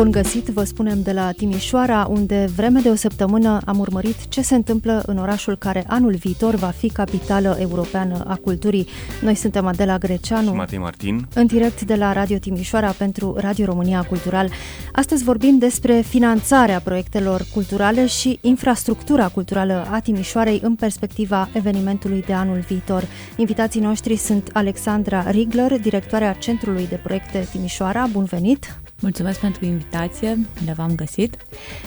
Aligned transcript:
Bun 0.00 0.10
găsit, 0.10 0.46
vă 0.46 0.64
spunem 0.64 1.02
de 1.02 1.12
la 1.12 1.30
Timișoara, 1.32 2.06
unde 2.10 2.48
vreme 2.56 2.80
de 2.80 2.88
o 2.88 2.94
săptămână 2.94 3.60
am 3.64 3.78
urmărit 3.78 4.28
ce 4.28 4.42
se 4.42 4.54
întâmplă 4.54 5.02
în 5.06 5.18
orașul 5.18 5.56
care 5.56 5.84
anul 5.86 6.14
viitor 6.14 6.54
va 6.54 6.66
fi 6.66 6.88
capitală 6.88 7.56
europeană 7.58 8.24
a 8.26 8.34
culturii. 8.34 8.86
Noi 9.22 9.34
suntem 9.34 9.66
Adela 9.66 9.98
Greceanu 9.98 10.48
și 10.48 10.54
Matei 10.54 10.78
Martin, 10.78 11.28
în 11.34 11.46
direct 11.46 11.82
de 11.82 11.94
la 11.94 12.12
Radio 12.12 12.38
Timișoara 12.38 12.90
pentru 12.90 13.34
Radio 13.38 13.64
România 13.64 14.02
Cultural. 14.02 14.50
Astăzi 14.92 15.24
vorbim 15.24 15.58
despre 15.58 16.00
finanțarea 16.00 16.80
proiectelor 16.80 17.46
culturale 17.54 18.06
și 18.06 18.38
infrastructura 18.40 19.28
culturală 19.28 19.86
a 19.90 19.98
Timișoarei 19.98 20.60
în 20.62 20.74
perspectiva 20.74 21.48
evenimentului 21.52 22.22
de 22.26 22.32
anul 22.32 22.64
viitor. 22.68 23.04
Invitații 23.36 23.80
noștri 23.80 24.16
sunt 24.16 24.50
Alexandra 24.52 25.30
Rigler, 25.30 25.80
directoarea 25.80 26.32
Centrului 26.32 26.86
de 26.88 27.00
Proiecte 27.02 27.48
Timișoara. 27.52 28.06
Bun 28.12 28.24
venit! 28.24 28.80
Mulțumesc 29.00 29.40
pentru 29.40 29.64
invitație, 29.64 30.38
ne 30.64 30.72
v-am 30.72 30.94
găsit. 30.94 31.36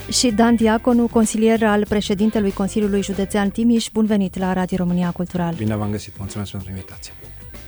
Și 0.09 0.31
Dan 0.31 0.55
Diaconu, 0.55 1.07
consilier 1.07 1.63
al 1.63 1.85
președintelui 1.89 2.51
Consiliului 2.51 3.03
Județean 3.03 3.49
Timiș, 3.49 3.89
bun 3.93 4.05
venit 4.05 4.37
la 4.37 4.53
Radio 4.53 4.77
România 4.77 5.11
Cultural. 5.11 5.53
Bine 5.53 5.75
v-am 5.75 5.91
găsit, 5.91 6.17
mulțumesc 6.17 6.51
pentru 6.51 6.69
invitație. 6.69 7.13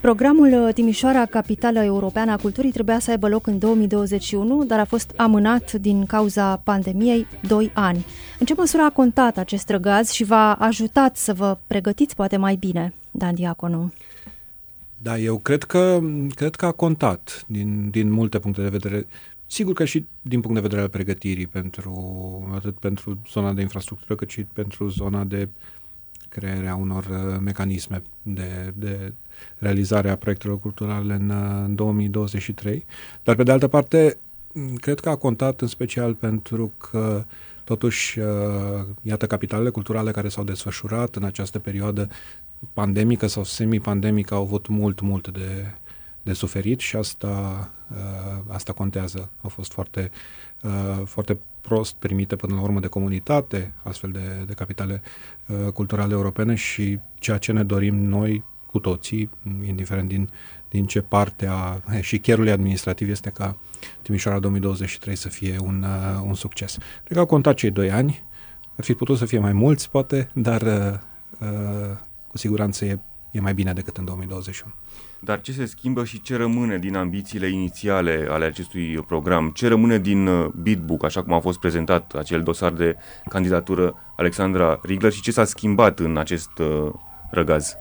Programul 0.01 0.71
Timișoara, 0.73 1.25
capitală 1.25 1.83
europeană 1.83 2.31
a 2.31 2.35
culturii, 2.35 2.71
trebuia 2.71 2.99
să 2.99 3.11
aibă 3.11 3.27
loc 3.27 3.47
în 3.47 3.59
2021, 3.59 4.63
dar 4.63 4.79
a 4.79 4.85
fost 4.85 5.13
amânat 5.15 5.71
din 5.71 6.05
cauza 6.05 6.57
pandemiei 6.57 7.27
2 7.47 7.71
ani. 7.73 8.05
În 8.39 8.45
ce 8.45 8.53
măsură 8.53 8.83
a 8.83 8.89
contat 8.89 9.37
acest 9.37 9.69
răgaz 9.69 10.09
și 10.09 10.23
v-a 10.23 10.53
ajutat 10.53 11.17
să 11.17 11.33
vă 11.33 11.57
pregătiți 11.67 12.15
poate 12.15 12.37
mai 12.37 12.55
bine, 12.55 12.93
Dan 13.11 13.35
Diaconu? 13.35 13.93
Da, 14.97 15.17
eu 15.17 15.37
cred 15.37 15.63
că, 15.63 15.99
cred 16.35 16.55
că 16.55 16.65
a 16.65 16.71
contat 16.71 17.45
din, 17.47 17.89
din 17.89 18.11
multe 18.11 18.39
puncte 18.39 18.61
de 18.61 18.69
vedere. 18.69 19.05
Sigur 19.47 19.73
că 19.73 19.85
și 19.85 20.05
din 20.21 20.41
punct 20.41 20.55
de 20.55 20.61
vedere 20.61 20.81
al 20.81 20.89
pregătirii, 20.89 21.47
pentru, 21.47 22.51
atât 22.53 22.77
pentru 22.77 23.19
zona 23.31 23.53
de 23.53 23.61
infrastructură, 23.61 24.15
cât 24.15 24.29
și 24.29 24.43
pentru 24.43 24.87
zona 24.87 25.23
de 25.23 25.47
crearea 26.29 26.75
unor 26.75 27.05
uh, 27.05 27.39
mecanisme 27.41 28.01
de, 28.21 28.73
de 28.75 29.13
realizare 29.57 30.09
a 30.09 30.17
proiectelor 30.17 30.59
culturale 30.59 31.13
în, 31.13 31.29
uh, 31.29 31.63
în 31.65 31.75
2023. 31.75 32.85
Dar, 33.23 33.35
pe 33.35 33.43
de 33.43 33.51
altă 33.51 33.67
parte, 33.67 34.17
cred 34.75 34.99
că 34.99 35.09
a 35.09 35.15
contat 35.15 35.61
în 35.61 35.67
special 35.67 36.13
pentru 36.13 36.71
că 36.77 37.25
Totuși, 37.65 38.19
uh, 38.19 38.85
iată, 39.01 39.27
capitalele 39.27 39.69
culturale 39.69 40.11
care 40.11 40.29
s-au 40.29 40.43
desfășurat 40.43 41.15
în 41.15 41.23
această 41.23 41.59
perioadă 41.59 42.09
pandemică 42.73 43.27
sau 43.27 43.43
semi-pandemică 43.43 44.33
au 44.33 44.41
avut 44.41 44.67
mult, 44.67 44.99
mult 44.99 45.27
de, 45.27 45.73
de 46.25 46.33
suferit 46.33 46.79
și 46.79 46.95
asta, 46.95 47.69
uh, 47.91 48.43
asta 48.47 48.73
contează. 48.73 49.29
Au 49.41 49.49
fost 49.49 49.71
foarte, 49.71 50.11
uh, 50.61 51.01
foarte 51.05 51.37
prost 51.61 51.95
primite 51.95 52.35
până 52.35 52.55
la 52.55 52.61
urmă 52.61 52.79
de 52.79 52.87
comunitate, 52.87 53.73
astfel 53.83 54.11
de, 54.11 54.43
de 54.47 54.53
capitale 54.53 55.01
uh, 55.45 55.71
culturale 55.71 56.13
europene 56.13 56.55
și 56.55 56.99
ceea 57.13 57.37
ce 57.37 57.51
ne 57.51 57.63
dorim 57.63 57.95
noi 57.95 58.43
cu 58.65 58.79
toții, 58.79 59.29
indiferent 59.65 60.07
din, 60.07 60.29
din 60.69 60.85
ce 60.85 61.01
parte 61.01 61.47
a 61.47 61.79
și 62.01 62.17
chierului 62.19 62.51
administrativ 62.51 63.09
este 63.09 63.29
ca 63.29 63.57
Timișoara 64.01 64.39
2023 64.39 65.15
să 65.15 65.29
fie 65.29 65.57
un, 65.59 65.83
uh, 65.83 66.21
un 66.23 66.33
succes. 66.33 66.77
Cred 67.03 67.13
că 67.13 67.19
au 67.19 67.25
contat 67.25 67.55
cei 67.55 67.71
doi 67.71 67.91
ani, 67.91 68.23
ar 68.77 68.83
fi 68.83 68.93
putut 68.93 69.17
să 69.17 69.25
fie 69.25 69.39
mai 69.39 69.53
mulți, 69.53 69.89
poate, 69.89 70.29
dar 70.33 70.61
uh, 70.61 70.99
uh 71.39 71.97
cu 72.27 72.41
siguranță 72.41 72.85
e, 72.85 72.99
e 73.35 73.41
mai 73.41 73.53
bine 73.53 73.73
decât 73.73 73.97
în 73.97 74.05
2021. 74.05 74.71
Dar 75.19 75.41
ce 75.41 75.51
se 75.51 75.65
schimbă 75.65 76.03
și 76.03 76.21
ce 76.21 76.35
rămâne 76.35 76.77
din 76.77 76.95
ambițiile 76.95 77.47
inițiale 77.47 78.27
ale 78.29 78.45
acestui 78.45 79.03
program? 79.07 79.49
Ce 79.49 79.67
rămâne 79.67 79.99
din 79.99 80.27
uh, 80.27 80.51
Bitbook, 80.61 81.03
așa 81.03 81.23
cum 81.23 81.33
a 81.33 81.39
fost 81.39 81.59
prezentat 81.59 82.13
acel 82.13 82.43
dosar 82.43 82.71
de 82.71 82.95
candidatură 83.29 83.95
Alexandra 84.17 84.79
Rigler 84.83 85.11
și 85.11 85.21
ce 85.21 85.31
s-a 85.31 85.45
schimbat 85.45 85.99
în 85.99 86.17
acest 86.17 86.57
uh, 86.57 86.91
răgaz? 87.31 87.75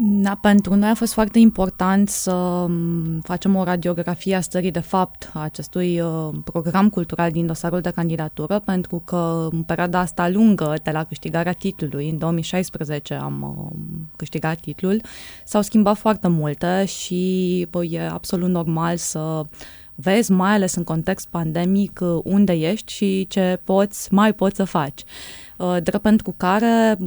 Da, 0.00 0.34
pentru 0.40 0.74
noi 0.74 0.88
a 0.88 0.94
fost 0.94 1.12
foarte 1.12 1.38
important 1.38 2.08
să 2.08 2.64
mm, 2.68 3.20
facem 3.20 3.56
o 3.56 3.64
radiografie 3.64 4.34
a 4.34 4.40
stării 4.40 4.70
de 4.70 4.80
fapt 4.80 5.30
a 5.34 5.42
acestui 5.42 6.00
uh, 6.00 6.28
program 6.44 6.88
cultural 6.88 7.30
din 7.30 7.46
dosarul 7.46 7.80
de 7.80 7.90
candidatură, 7.90 8.58
pentru 8.58 9.02
că 9.04 9.48
în 9.50 9.62
perioada 9.62 9.98
asta 9.98 10.28
lungă 10.28 10.74
de 10.82 10.90
la 10.90 11.04
câștigarea 11.04 11.52
titlului, 11.52 12.08
în 12.08 12.18
2016 12.18 13.14
am 13.14 13.42
uh, 13.42 13.78
câștigat 14.16 14.58
titlul, 14.58 15.02
s-au 15.44 15.62
schimbat 15.62 15.96
foarte 15.96 16.28
multe 16.28 16.84
și 16.84 17.66
bă, 17.70 17.84
e 17.84 18.08
absolut 18.08 18.48
normal 18.48 18.96
să 18.96 19.44
vezi, 20.00 20.32
mai 20.32 20.52
ales 20.52 20.74
în 20.74 20.84
context 20.84 21.28
pandemic, 21.28 22.00
unde 22.24 22.52
ești 22.52 22.92
și 22.92 23.26
ce 23.26 23.60
poți, 23.64 24.14
mai 24.14 24.32
poți 24.32 24.56
să 24.56 24.64
faci. 24.64 25.02
Uh, 25.56 25.76
drept 25.82 26.02
pentru 26.02 26.34
care 26.36 26.98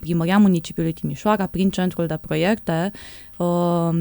Primăria 0.00 0.38
Municipiului 0.38 0.92
Timișoara, 0.92 1.46
prin 1.46 1.70
Centrul 1.70 2.06
de 2.06 2.18
Proiecte, 2.20 2.90
uh, 3.36 3.46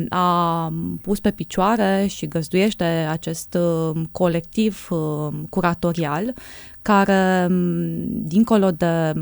a 0.10 0.74
pus 1.02 1.20
pe 1.20 1.32
picioare 1.32 2.06
și 2.08 2.28
găzduiește 2.28 2.84
acest 3.10 3.58
uh, 3.60 4.02
colectiv 4.12 4.88
curatorial 5.50 6.34
care, 6.82 7.48
dincolo 8.08 8.72
de 8.72 9.14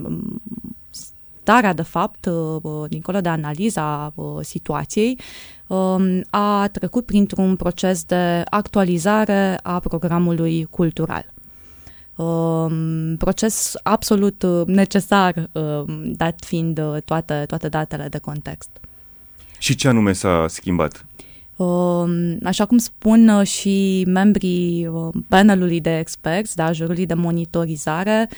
starea 1.45 1.73
de 1.73 1.81
fapt, 1.81 2.27
dincolo 2.89 3.21
de 3.21 3.29
analiza 3.29 4.13
situației, 4.41 5.19
um, 5.67 6.23
a 6.29 6.67
trecut 6.67 7.05
printr-un 7.05 7.55
proces 7.55 8.03
de 8.03 8.43
actualizare 8.49 9.59
a 9.63 9.79
programului 9.79 10.67
cultural. 10.69 11.25
Um, 12.15 13.15
proces 13.17 13.73
absolut 13.83 14.43
uh, 14.43 14.65
necesar, 14.65 15.49
um, 15.51 16.11
dat 16.11 16.43
fiind 16.45 16.79
uh, 16.79 17.01
toate, 17.05 17.43
toate 17.47 17.69
datele 17.69 18.07
de 18.09 18.17
context. 18.17 18.69
Și 19.59 19.75
ce 19.75 19.87
anume 19.87 20.13
s-a 20.13 20.45
schimbat? 20.47 21.05
Um, 21.55 22.37
așa 22.43 22.65
cum 22.65 22.77
spun 22.77 23.27
uh, 23.27 23.47
și 23.47 24.05
membrii 24.07 24.89
panelului 25.27 25.81
de 25.81 25.97
experți, 25.97 26.55
da, 26.55 26.71
jurului 26.71 27.05
de 27.05 27.13
monitorizare, 27.13 28.29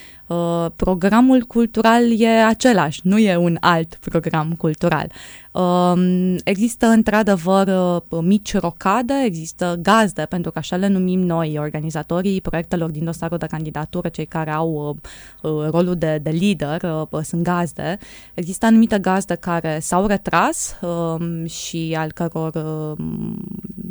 programul 0.75 1.41
cultural 1.41 2.21
e 2.21 2.27
același, 2.27 2.99
nu 3.03 3.17
e 3.17 3.35
un 3.35 3.57
alt 3.59 3.95
program 3.95 4.53
cultural. 4.57 5.11
Um, 5.57 6.35
există 6.43 6.85
într-adevăr 6.85 7.67
uh, 8.09 8.19
mici 8.21 8.57
rocade, 8.57 9.13
există 9.25 9.79
gazde, 9.81 10.25
pentru 10.29 10.51
că 10.51 10.59
așa 10.59 10.75
le 10.75 10.87
numim 10.87 11.19
noi, 11.19 11.55
organizatorii 11.59 12.41
proiectelor 12.41 12.89
din 12.89 13.05
dosarul 13.05 13.37
de 13.37 13.45
candidatură, 13.45 14.07
cei 14.07 14.25
care 14.25 14.51
au 14.51 14.97
uh, 15.41 15.51
uh, 15.51 15.69
rolul 15.69 15.95
de, 15.95 16.19
de 16.23 16.29
lider, 16.29 16.81
sunt 17.23 17.43
gazde. 17.43 17.97
Există 18.33 18.65
anumite 18.65 18.99
gazde 18.99 19.35
care 19.35 19.79
s-au 19.81 20.05
retras 20.05 20.77
um, 20.81 21.45
și 21.45 21.95
al 21.97 22.11
căror, 22.11 22.53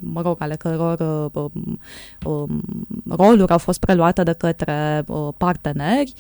mă 0.00 0.21
rog, 0.22 0.37
ale 0.38 0.55
căror 0.55 1.31
um, 2.25 2.62
roluri 3.09 3.53
au 3.53 3.59
fost 3.59 3.81
preluate 3.81 4.22
de 4.22 4.32
către 4.32 5.05
parteneri. 5.37 6.15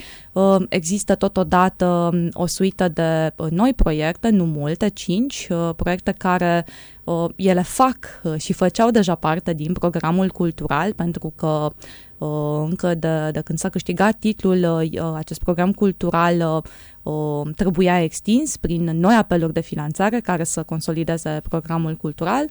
Există 0.68 1.14
totodată 1.14 2.10
o 2.32 2.46
suită 2.46 2.88
de 2.88 3.34
noi 3.50 3.72
proiecte, 3.74 4.28
nu 4.28 4.44
multe, 4.44 4.88
cinci, 4.88 5.35
uh, 5.44 5.70
proiecte 5.76 6.14
care 6.18 6.66
uh, 7.04 7.24
ele 7.36 7.62
fac 7.62 7.96
uh, 8.22 8.34
și 8.38 8.52
făceau 8.52 8.90
deja 8.90 9.14
parte 9.14 9.52
din 9.52 9.72
programul 9.72 10.28
cultural, 10.28 10.92
pentru 10.92 11.32
că 11.36 11.70
uh, 12.18 12.64
încă 12.68 12.94
de, 12.94 13.30
de 13.32 13.40
când 13.40 13.58
s-a 13.58 13.68
câștigat 13.68 14.18
titlul, 14.18 14.80
uh, 14.80 15.12
acest 15.14 15.42
program 15.42 15.72
cultural 15.72 16.62
uh, 17.02 17.54
trebuia 17.56 18.02
extins 18.02 18.56
prin 18.56 18.84
noi 18.84 19.14
apeluri 19.14 19.52
de 19.52 19.60
finanțare 19.60 20.20
care 20.20 20.44
să 20.44 20.62
consolideze 20.62 21.40
programul 21.48 21.94
cultural. 21.94 22.44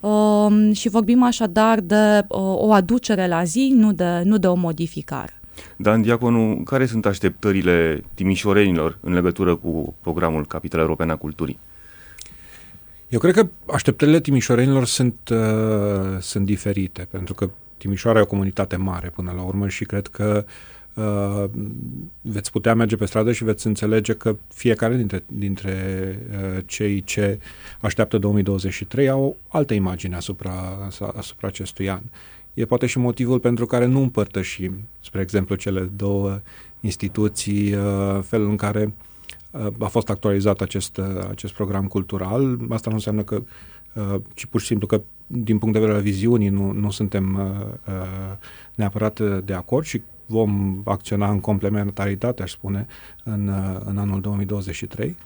Uh, 0.00 0.70
și 0.72 0.88
vorbim 0.88 1.22
așadar 1.22 1.80
de 1.80 2.18
uh, 2.28 2.38
o 2.38 2.72
aducere 2.72 3.26
la 3.26 3.44
zi, 3.44 3.72
nu 3.76 3.92
de, 3.92 4.22
nu 4.24 4.38
de 4.38 4.46
o 4.46 4.54
modificare. 4.54 5.40
Dan 5.76 6.02
Diaconu, 6.02 6.62
care 6.64 6.86
sunt 6.86 7.06
așteptările 7.06 8.04
timișorenilor 8.14 8.98
în 9.00 9.12
legătură 9.12 9.56
cu 9.56 9.94
programul 10.00 10.46
Capital 10.46 10.80
European 10.80 11.10
a 11.10 11.16
Culturii? 11.16 11.58
Eu 13.12 13.18
cred 13.18 13.34
că 13.34 13.48
așteptările 13.72 14.20
timișorenilor 14.20 14.84
sunt, 14.84 15.28
uh, 15.28 16.20
sunt 16.20 16.44
diferite, 16.44 17.08
pentru 17.10 17.34
că 17.34 17.50
Timișoara 17.76 18.18
e 18.18 18.22
o 18.22 18.26
comunitate 18.26 18.76
mare 18.76 19.08
până 19.08 19.32
la 19.36 19.42
urmă 19.42 19.68
și 19.68 19.84
cred 19.84 20.06
că 20.06 20.44
uh, 20.94 21.44
veți 22.20 22.50
putea 22.50 22.74
merge 22.74 22.96
pe 22.96 23.04
stradă 23.04 23.32
și 23.32 23.44
veți 23.44 23.66
înțelege 23.66 24.12
că 24.12 24.36
fiecare 24.54 24.96
dintre, 24.96 25.22
dintre 25.26 25.74
uh, 26.30 26.62
cei 26.66 27.02
ce 27.02 27.38
așteaptă 27.80 28.18
2023 28.18 29.08
au 29.08 29.22
o 29.22 29.56
altă 29.56 29.74
imagine 29.74 30.16
asupra, 30.16 30.88
asupra 31.16 31.48
acestui 31.48 31.90
an. 31.90 32.02
e 32.54 32.64
poate 32.64 32.86
și 32.86 32.98
motivul 32.98 33.40
pentru 33.40 33.66
care 33.66 33.86
nu 33.86 34.00
împărtășim, 34.00 34.88
spre 35.00 35.20
exemplu, 35.20 35.54
cele 35.54 35.90
două 35.96 36.40
instituții, 36.80 37.76
felul 38.22 38.48
în 38.48 38.56
care 38.56 38.92
a 39.78 39.86
fost 39.86 40.10
actualizat 40.10 40.60
acest, 40.60 41.00
acest 41.30 41.52
program 41.52 41.86
cultural. 41.86 42.58
Asta 42.68 42.90
nu 42.90 42.96
înseamnă 42.96 43.22
că, 43.22 43.42
ci 44.34 44.46
pur 44.46 44.60
și 44.60 44.66
simplu 44.66 44.86
că 44.86 45.00
din 45.26 45.58
punct 45.58 45.74
de 45.74 45.80
vedere 45.80 45.98
al 45.98 46.04
viziunii 46.04 46.48
nu, 46.48 46.72
nu 46.72 46.90
suntem 46.90 47.40
neapărat 48.74 49.44
de 49.44 49.52
acord 49.52 49.84
și 49.84 50.02
vom 50.26 50.82
acționa 50.84 51.30
în 51.30 51.40
complementaritate, 51.40 52.42
aș 52.42 52.50
spune, 52.50 52.86
în, 53.24 53.50
în 53.84 53.98
anul 53.98 54.20
2023. 54.20 55.16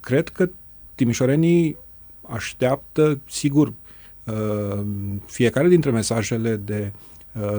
Cred 0.00 0.28
că 0.28 0.48
timișorenii 0.94 1.76
așteaptă, 2.28 3.20
sigur, 3.28 3.72
fiecare 5.26 5.68
dintre 5.68 5.90
mesajele 5.90 6.56
de, 6.56 6.92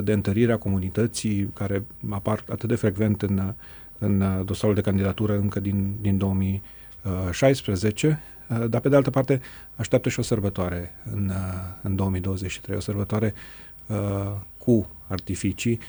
de 0.04 0.14
întărire 0.14 0.52
a 0.52 0.58
comunității 0.58 1.50
care 1.54 1.84
apar 2.10 2.44
atât 2.50 2.70
de 2.70 2.76
frecvent 2.76 3.22
în, 3.22 3.54
în 4.00 4.44
dosarul 4.46 4.76
de 4.76 4.82
candidatură 4.82 5.38
încă 5.38 5.60
din, 5.60 5.96
din 6.02 6.18
2016, 6.18 8.22
dar 8.70 8.82
pe 8.82 8.90
de 8.90 8.96
altă 8.96 9.10
parte 9.10 9.42
așteaptă 9.76 10.10
și 10.10 10.20
o 10.20 10.22
sărbătoare 10.22 10.92
în, 11.14 11.32
în 11.82 11.96
2023, 11.96 12.78
o 12.78 12.80
sărbătoare 12.80 13.34
cu 14.58 14.88
artificii, 15.08 15.80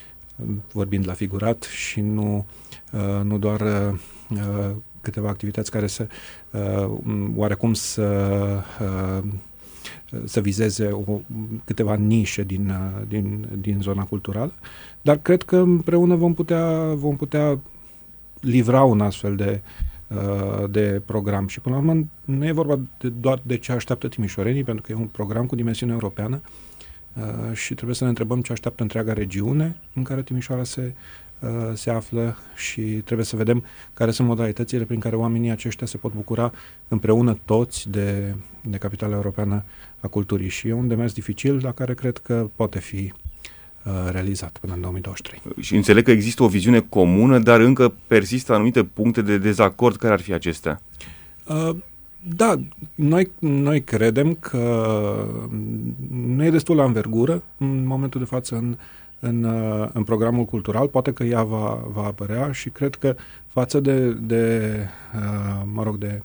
vorbind 0.71 1.07
la 1.07 1.13
figurat 1.13 1.63
și 1.63 1.99
nu, 1.99 2.45
nu 3.23 3.37
doar 3.37 3.61
câteva 5.01 5.29
activități 5.29 5.71
care 5.71 5.87
să 5.87 6.07
oarecum 7.35 7.73
să 7.73 8.03
să 10.25 10.39
vizeze 10.39 10.87
o, 10.87 11.19
câteva 11.65 11.95
nișe 11.95 12.43
din, 12.43 12.73
din, 13.07 13.47
din 13.59 13.79
zona 13.81 14.03
culturală, 14.03 14.51
dar 15.01 15.17
cred 15.17 15.43
că 15.43 15.57
împreună 15.57 16.15
vom 16.15 16.33
putea, 16.33 16.93
vom 16.93 17.15
putea 17.15 17.59
livra 18.41 18.83
un 18.83 19.01
astfel 19.01 19.35
de, 19.35 19.61
de 20.69 21.01
program. 21.05 21.47
Și 21.47 21.59
până 21.59 21.75
la 21.75 21.81
urmă 21.81 22.07
nu 22.25 22.45
e 22.45 22.51
vorba 22.51 22.79
de, 22.99 23.09
doar 23.09 23.41
de 23.43 23.57
ce 23.57 23.71
așteaptă 23.71 24.07
timișorenii, 24.07 24.63
pentru 24.63 24.83
că 24.83 24.91
e 24.91 24.95
un 24.95 25.07
program 25.07 25.45
cu 25.45 25.55
dimensiune 25.55 25.91
europeană 25.91 26.41
și 27.53 27.73
trebuie 27.73 27.95
să 27.95 28.03
ne 28.03 28.09
întrebăm 28.09 28.41
ce 28.41 28.51
așteaptă 28.51 28.81
întreaga 28.81 29.13
regiune 29.13 29.79
în 29.93 30.03
care 30.03 30.21
Timișoara 30.21 30.63
se, 30.63 30.93
se 31.73 31.89
află 31.89 32.37
și 32.55 32.81
trebuie 32.81 33.25
să 33.25 33.35
vedem 33.35 33.63
care 33.93 34.11
sunt 34.11 34.27
modalitățile 34.27 34.83
prin 34.83 34.99
care 34.99 35.15
oamenii 35.15 35.49
aceștia 35.49 35.87
se 35.87 35.97
pot 35.97 36.13
bucura 36.13 36.51
împreună 36.87 37.37
toți 37.45 37.89
de, 37.89 38.35
de 38.61 38.77
capitala 38.77 39.15
europeană 39.15 39.63
a 39.99 40.07
culturii. 40.07 40.49
Și 40.49 40.67
e 40.67 40.73
un 40.73 40.87
demers 40.87 41.13
dificil, 41.13 41.59
dar 41.59 41.73
care 41.73 41.93
cred 41.93 42.17
că 42.17 42.49
poate 42.55 42.79
fi 42.79 43.13
uh, 43.13 43.26
realizat 44.11 44.57
până 44.57 44.73
în 44.73 44.81
2023. 44.81 45.41
Și 45.59 45.75
înțeleg 45.75 46.03
că 46.03 46.11
există 46.11 46.43
o 46.43 46.47
viziune 46.47 46.79
comună, 46.79 47.39
dar 47.39 47.59
încă 47.59 47.93
persistă 48.07 48.53
anumite 48.53 48.83
puncte 48.83 49.21
de 49.21 49.37
dezacord. 49.37 49.95
Care 49.95 50.13
ar 50.13 50.19
fi 50.19 50.33
acestea? 50.33 50.81
Uh, 51.47 51.75
da, 52.35 52.59
noi, 52.95 53.31
noi 53.39 53.83
credem 53.83 54.33
că 54.33 55.27
nu 56.11 56.45
e 56.45 56.49
destul 56.49 56.75
la 56.75 56.83
învergură 56.83 57.43
în 57.57 57.85
momentul 57.85 58.19
de 58.19 58.25
față 58.25 58.55
în, 58.55 58.77
în, 59.19 59.43
uh, 59.43 59.89
în 59.93 60.03
programul 60.03 60.45
cultural. 60.45 60.87
Poate 60.87 61.13
că 61.13 61.23
ea 61.23 61.43
va, 61.43 61.83
va 61.93 62.03
apărea 62.03 62.51
și 62.51 62.69
cred 62.69 62.95
că 62.95 63.15
față 63.47 63.79
de, 63.79 64.11
de 64.11 64.71
mă 65.73 65.83
rog, 65.83 65.97
de 65.97 66.21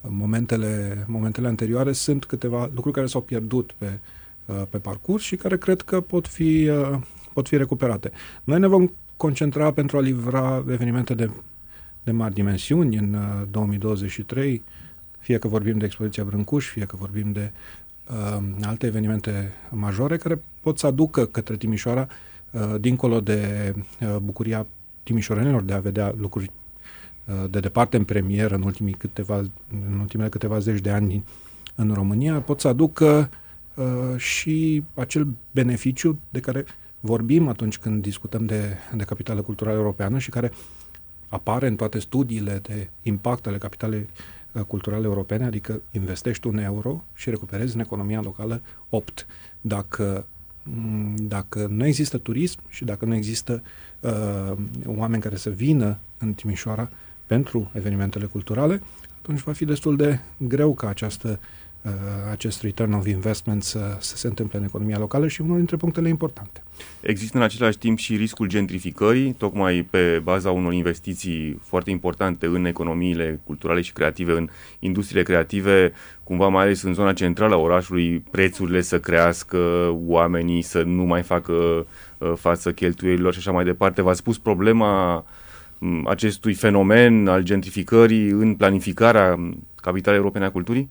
momentele, 0.00 1.04
momentele 1.06 1.46
anterioare, 1.46 1.92
sunt 1.92 2.24
câteva 2.24 2.70
lucruri 2.74 2.94
care 2.94 3.06
s-au 3.06 3.20
pierdut 3.20 3.74
pe, 3.78 3.86
uh, 3.86 4.16
pe 4.70 4.78
parcurs 4.78 5.22
și 5.22 5.36
care 5.36 5.58
cred 5.58 5.80
că 5.80 6.00
pot 6.00 6.26
fi, 6.26 6.68
uh, 6.68 6.98
pot 7.32 7.48
fi 7.48 7.56
recuperate. 7.56 8.10
Noi 8.44 8.58
ne 8.58 8.66
vom 8.66 8.92
concentra 9.16 9.72
pentru 9.72 9.96
a 9.96 10.00
livra 10.00 10.64
evenimente 10.68 11.14
de, 11.14 11.30
de 12.04 12.10
mari 12.10 12.34
dimensiuni 12.34 12.96
în 12.96 13.16
2023, 13.50 14.52
uh, 14.52 14.60
fie 15.18 15.38
că 15.38 15.48
vorbim 15.48 15.78
de 15.78 15.84
expoziția 15.84 16.24
Brâncuș, 16.24 16.66
fie 16.66 16.84
că 16.84 16.96
vorbim 16.96 17.32
de 17.32 17.50
uh, 18.10 18.42
alte 18.62 18.86
evenimente 18.86 19.52
majore 19.70 20.16
care 20.16 20.42
pot 20.60 20.78
să 20.78 20.86
aducă 20.86 21.26
către 21.26 21.56
Timișoara, 21.56 22.08
uh, 22.50 22.74
dincolo 22.80 23.20
de 23.20 23.72
uh, 24.00 24.16
bucuria 24.22 24.66
timișorenilor 25.02 25.62
de 25.62 25.72
a 25.72 25.78
vedea 25.78 26.14
lucruri 26.18 26.50
Uh, 27.28 27.50
de 27.50 27.60
departe 27.60 27.96
în 27.96 28.04
premieră 28.04 28.54
în, 28.54 28.62
ultimii 28.62 28.92
câteva, 28.92 29.36
în 29.90 29.98
ultimele 30.00 30.28
câteva 30.28 30.58
zeci 30.58 30.80
de 30.80 30.90
ani 30.90 31.24
în 31.74 31.92
România, 31.94 32.40
pot 32.40 32.60
să 32.60 32.68
aducă 32.68 33.06
uh, 33.06 33.26
și 34.16 34.84
acel 34.94 35.28
beneficiu 35.50 36.18
de 36.30 36.40
care 36.40 36.64
vorbim 37.00 37.48
atunci 37.48 37.78
când 37.78 38.02
discutăm 38.02 38.46
de, 38.46 38.76
de 38.96 39.04
capitală 39.04 39.42
culturală 39.42 39.76
europeană 39.76 40.18
și 40.18 40.30
care 40.30 40.52
apare 41.28 41.66
în 41.66 41.76
toate 41.76 41.98
studiile 41.98 42.60
de 42.62 42.88
impact 43.02 43.46
ale 43.46 43.58
capitalei 43.58 44.06
uh, 44.52 44.62
culturale 44.62 45.04
europene, 45.04 45.44
adică 45.44 45.80
investești 45.90 46.46
un 46.46 46.58
euro 46.58 47.04
și 47.14 47.30
recuperezi 47.30 47.74
în 47.74 47.80
economia 47.80 48.20
locală 48.20 48.62
8. 48.88 49.26
Dacă, 49.60 50.26
mm, 50.62 51.14
dacă 51.16 51.66
nu 51.70 51.86
există 51.86 52.18
turism 52.18 52.58
și 52.68 52.84
dacă 52.84 53.04
nu 53.04 53.14
există 53.14 53.62
uh, 54.00 54.52
oameni 54.86 55.22
care 55.22 55.36
să 55.36 55.50
vină 55.50 55.98
în 56.18 56.32
Timișoara 56.32 56.90
pentru 57.26 57.70
evenimentele 57.74 58.24
culturale, 58.24 58.82
atunci 59.18 59.40
va 59.40 59.52
fi 59.52 59.64
destul 59.64 59.96
de 59.96 60.18
greu 60.36 60.74
ca 60.74 60.88
această, 60.88 61.28
uh, 61.28 61.46
acest 62.30 62.62
return 62.62 62.92
of 62.92 63.06
investment 63.06 63.62
să, 63.62 63.96
să 63.98 64.16
se 64.16 64.26
întâmple 64.26 64.58
în 64.58 64.64
economia 64.64 64.98
locală 64.98 65.26
și 65.26 65.40
unul 65.40 65.56
dintre 65.56 65.76
punctele 65.76 66.08
importante. 66.08 66.62
Există 67.00 67.36
în 67.36 67.42
același 67.42 67.78
timp 67.78 67.98
și 67.98 68.16
riscul 68.16 68.48
gentrificării, 68.48 69.32
tocmai 69.32 69.86
pe 69.90 70.20
baza 70.22 70.50
unor 70.50 70.72
investiții 70.72 71.60
foarte 71.64 71.90
importante 71.90 72.46
în 72.46 72.64
economiile 72.64 73.40
culturale 73.44 73.80
și 73.80 73.92
creative, 73.92 74.32
în 74.32 74.48
industriile 74.78 75.22
creative, 75.22 75.92
cumva 76.24 76.48
mai 76.48 76.64
ales 76.64 76.82
în 76.82 76.94
zona 76.94 77.12
centrală 77.12 77.54
a 77.54 77.58
orașului, 77.58 78.24
prețurile 78.30 78.80
să 78.80 79.00
crească, 79.00 79.58
oamenii 80.06 80.62
să 80.62 80.82
nu 80.82 81.02
mai 81.02 81.22
facă 81.22 81.52
uh, 81.52 82.32
față 82.36 82.72
cheltuielilor 82.72 83.32
și 83.32 83.38
așa 83.38 83.52
mai 83.52 83.64
departe. 83.64 84.02
V-ați 84.02 84.18
spus 84.18 84.38
problema 84.38 85.16
uh, 85.16 86.00
acestui 86.04 86.54
fenomen 86.54 87.28
al 87.28 87.42
gentrificării 87.42 88.28
în 88.28 88.54
planificarea 88.54 89.52
capitalei 89.76 90.18
europene 90.18 90.44
a 90.44 90.50
culturii? 90.50 90.90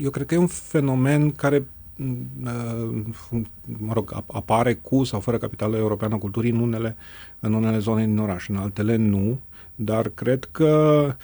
Eu 0.00 0.10
cred 0.10 0.26
că 0.26 0.34
e 0.34 0.38
un 0.38 0.46
fenomen 0.46 1.30
care 1.30 1.66
mă 3.78 3.92
rog, 3.92 4.24
apare 4.26 4.74
cu 4.74 5.04
sau 5.04 5.20
fără 5.20 5.38
capitală 5.38 5.76
europeană 5.76 6.14
a 6.14 6.18
culturii 6.18 6.50
în 6.50 6.60
unele, 6.60 6.96
în 7.40 7.52
unele 7.52 7.78
zone 7.78 8.06
din 8.06 8.18
oraș, 8.18 8.48
în 8.48 8.56
altele 8.56 8.96
nu, 8.96 9.40
dar 9.74 10.08
cred 10.08 10.48
că 10.50 11.14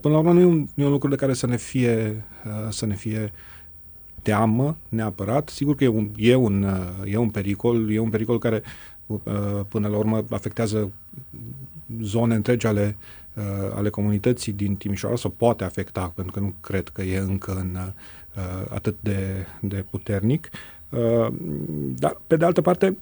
până 0.00 0.14
la 0.14 0.18
urmă 0.18 0.32
nu 0.32 0.40
e 0.40 0.44
un, 0.44 0.68
e 0.74 0.84
un 0.84 0.90
lucru 0.90 1.08
de 1.08 1.16
care 1.16 1.32
să 1.32 1.46
ne 1.46 1.56
fie, 1.56 2.24
să 2.70 2.86
ne 2.86 2.94
fie 2.94 3.32
teamă 4.22 4.76
neapărat. 4.88 5.48
Sigur 5.48 5.74
că 5.74 5.84
e 5.84 5.88
un, 5.88 6.10
e 6.16 6.34
un, 6.34 6.66
e 7.04 7.16
un 7.16 7.30
pericol, 7.30 7.90
e 7.90 7.98
un 7.98 8.10
pericol 8.10 8.38
care 8.38 8.62
până 9.68 9.88
la 9.88 9.96
urmă 9.96 10.24
afectează 10.30 10.92
zone 12.00 12.34
întregi 12.34 12.66
ale, 12.66 12.96
uh, 13.34 13.42
ale 13.74 13.88
comunității 13.88 14.52
din 14.52 14.76
Timișoara 14.76 15.16
sau 15.16 15.30
poate 15.30 15.64
afecta, 15.64 16.12
pentru 16.14 16.32
că 16.32 16.40
nu 16.40 16.54
cred 16.60 16.88
că 16.88 17.02
e 17.02 17.18
încă 17.18 17.52
în, 17.52 17.78
uh, 18.36 18.66
atât 18.68 18.96
de, 19.00 19.46
de 19.60 19.84
puternic. 19.90 20.50
Uh, 20.90 21.34
dar, 21.98 22.20
pe 22.26 22.36
de 22.36 22.44
altă 22.44 22.60
parte, 22.60 22.96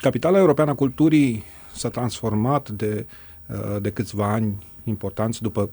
capitala 0.00 0.38
europeană 0.38 0.70
a 0.70 0.74
culturii 0.74 1.42
s-a 1.74 1.88
transformat 1.88 2.68
de, 2.68 3.06
uh, 3.46 3.82
de 3.82 3.90
câțiva 3.90 4.32
ani 4.32 4.66
importanți 4.84 5.42
după 5.42 5.70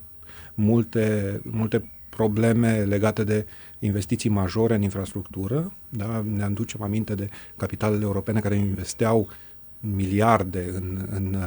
multe, 0.54 1.40
multe 1.44 1.92
probleme 2.10 2.84
legate 2.84 3.24
de 3.24 3.46
investiții 3.80 4.30
majore 4.30 4.76
în 4.76 4.82
infrastructură. 4.82 5.72
Da? 5.90 6.24
Ne 6.36 6.44
aducem 6.44 6.82
aminte 6.82 7.16
de 7.16 7.30
capitalele 7.58 8.04
europene 8.04 8.40
care 8.40 8.56
investeau 8.56 9.28
miliarde 9.80 10.72
în, 10.74 11.08
în, 11.12 11.38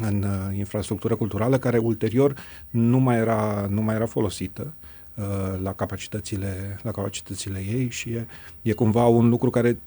în 0.00 0.22
uh, 0.22 0.56
infrastructură 0.56 1.14
culturală 1.14 1.58
care 1.58 1.78
ulterior 1.78 2.34
nu 2.70 2.98
mai 2.98 3.16
era, 3.16 3.66
nu 3.70 3.82
mai 3.82 3.94
era 3.94 4.06
folosită 4.06 4.74
uh, 5.14 5.24
la 5.62 5.72
capacitățile, 5.72 6.78
la 6.82 6.90
capacitățile 6.90 7.58
ei 7.58 7.90
și 7.90 8.10
e, 8.10 8.26
e 8.62 8.72
cumva 8.72 9.06
un 9.06 9.28
lucru 9.28 9.50
care 9.50 9.78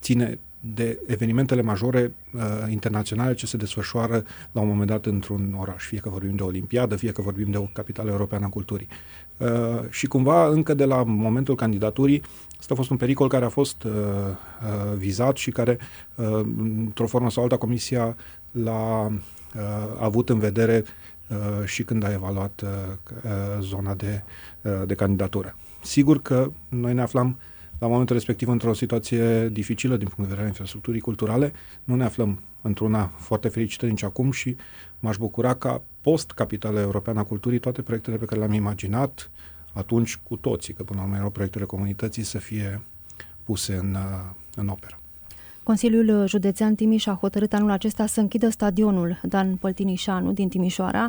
ține 0.00 0.38
de 0.74 0.98
evenimentele 1.06 1.62
majore 1.62 2.14
uh, 2.34 2.42
internaționale 2.70 3.34
ce 3.34 3.46
se 3.46 3.56
desfășoară 3.56 4.24
la 4.52 4.60
un 4.60 4.68
moment 4.68 4.88
dat 4.88 5.06
într-un 5.06 5.56
oraș, 5.58 5.84
fie 5.84 5.98
că 5.98 6.08
vorbim 6.08 6.36
de 6.36 6.42
o 6.42 6.46
olimpiadă, 6.46 6.96
fie 6.96 7.12
că 7.12 7.22
vorbim 7.22 7.50
de 7.50 7.56
o 7.56 7.62
capitală 7.72 8.10
europeană 8.10 8.44
a 8.44 8.48
culturii. 8.48 8.88
Uh, 9.36 9.48
și 9.90 10.06
cumva 10.06 10.46
încă 10.46 10.74
de 10.74 10.84
la 10.84 11.02
momentul 11.02 11.54
candidaturii 11.54 12.22
asta 12.60 12.72
a 12.72 12.76
fost 12.76 12.90
un 12.90 12.96
pericol 12.96 13.28
care 13.28 13.44
a 13.44 13.48
fost 13.48 13.82
uh, 13.82 13.92
uh, 13.92 14.96
vizat 14.96 15.36
și 15.36 15.50
care 15.50 15.78
uh, 16.14 16.40
într-o 16.58 17.06
formă 17.06 17.30
sau 17.30 17.42
alta 17.42 17.56
Comisia 17.56 18.16
l-a 18.50 19.12
uh, 19.56 19.62
avut 20.00 20.28
în 20.28 20.38
vedere 20.38 20.84
uh, 21.28 21.64
și 21.64 21.82
când 21.82 22.04
a 22.04 22.12
evaluat 22.12 22.60
uh, 22.64 22.68
uh, 23.24 23.30
zona 23.60 23.94
de, 23.94 24.22
uh, 24.62 24.82
de 24.86 24.94
candidatură. 24.94 25.56
Sigur 25.82 26.22
că 26.22 26.50
noi 26.68 26.94
ne 26.94 27.02
aflam 27.02 27.38
la 27.78 27.86
momentul 27.86 28.16
respectiv 28.16 28.48
într-o 28.48 28.72
situație 28.72 29.48
dificilă 29.48 29.96
din 29.96 30.06
punct 30.06 30.20
de 30.20 30.26
vedere 30.26 30.40
al 30.40 30.46
infrastructurii 30.46 31.00
culturale. 31.00 31.52
Nu 31.84 31.94
ne 31.94 32.04
aflăm 32.04 32.40
într-una 32.62 33.06
foarte 33.06 33.48
fericită 33.48 33.86
nici 33.86 34.02
acum 34.02 34.30
și 34.30 34.56
m-aș 34.98 35.16
bucura 35.16 35.54
ca 35.54 35.82
post-Capitală 36.00 36.80
Europeană 36.80 37.18
a 37.18 37.24
Culturii 37.24 37.58
toate 37.58 37.82
proiectele 37.82 38.16
pe 38.16 38.24
care 38.24 38.40
le-am 38.40 38.52
imaginat 38.52 39.30
atunci 39.72 40.16
cu 40.16 40.36
toții, 40.36 40.74
că 40.74 40.82
până 40.82 40.98
la 40.98 41.04
urmă 41.04 41.16
erau 41.16 41.30
proiectele 41.30 41.64
comunității, 41.64 42.22
să 42.22 42.38
fie 42.38 42.80
puse 43.44 43.74
în, 43.74 43.96
în 44.54 44.68
operă. 44.68 44.99
Consiliul 45.70 46.26
Județean 46.26 46.74
Timiș 46.74 47.06
a 47.06 47.18
hotărât 47.20 47.52
anul 47.52 47.70
acesta 47.70 48.06
să 48.06 48.20
închidă 48.20 48.48
stadionul 48.48 49.20
Dan 49.22 49.56
Păltinișanu 49.56 50.32
din 50.32 50.48
Timișoara. 50.48 51.08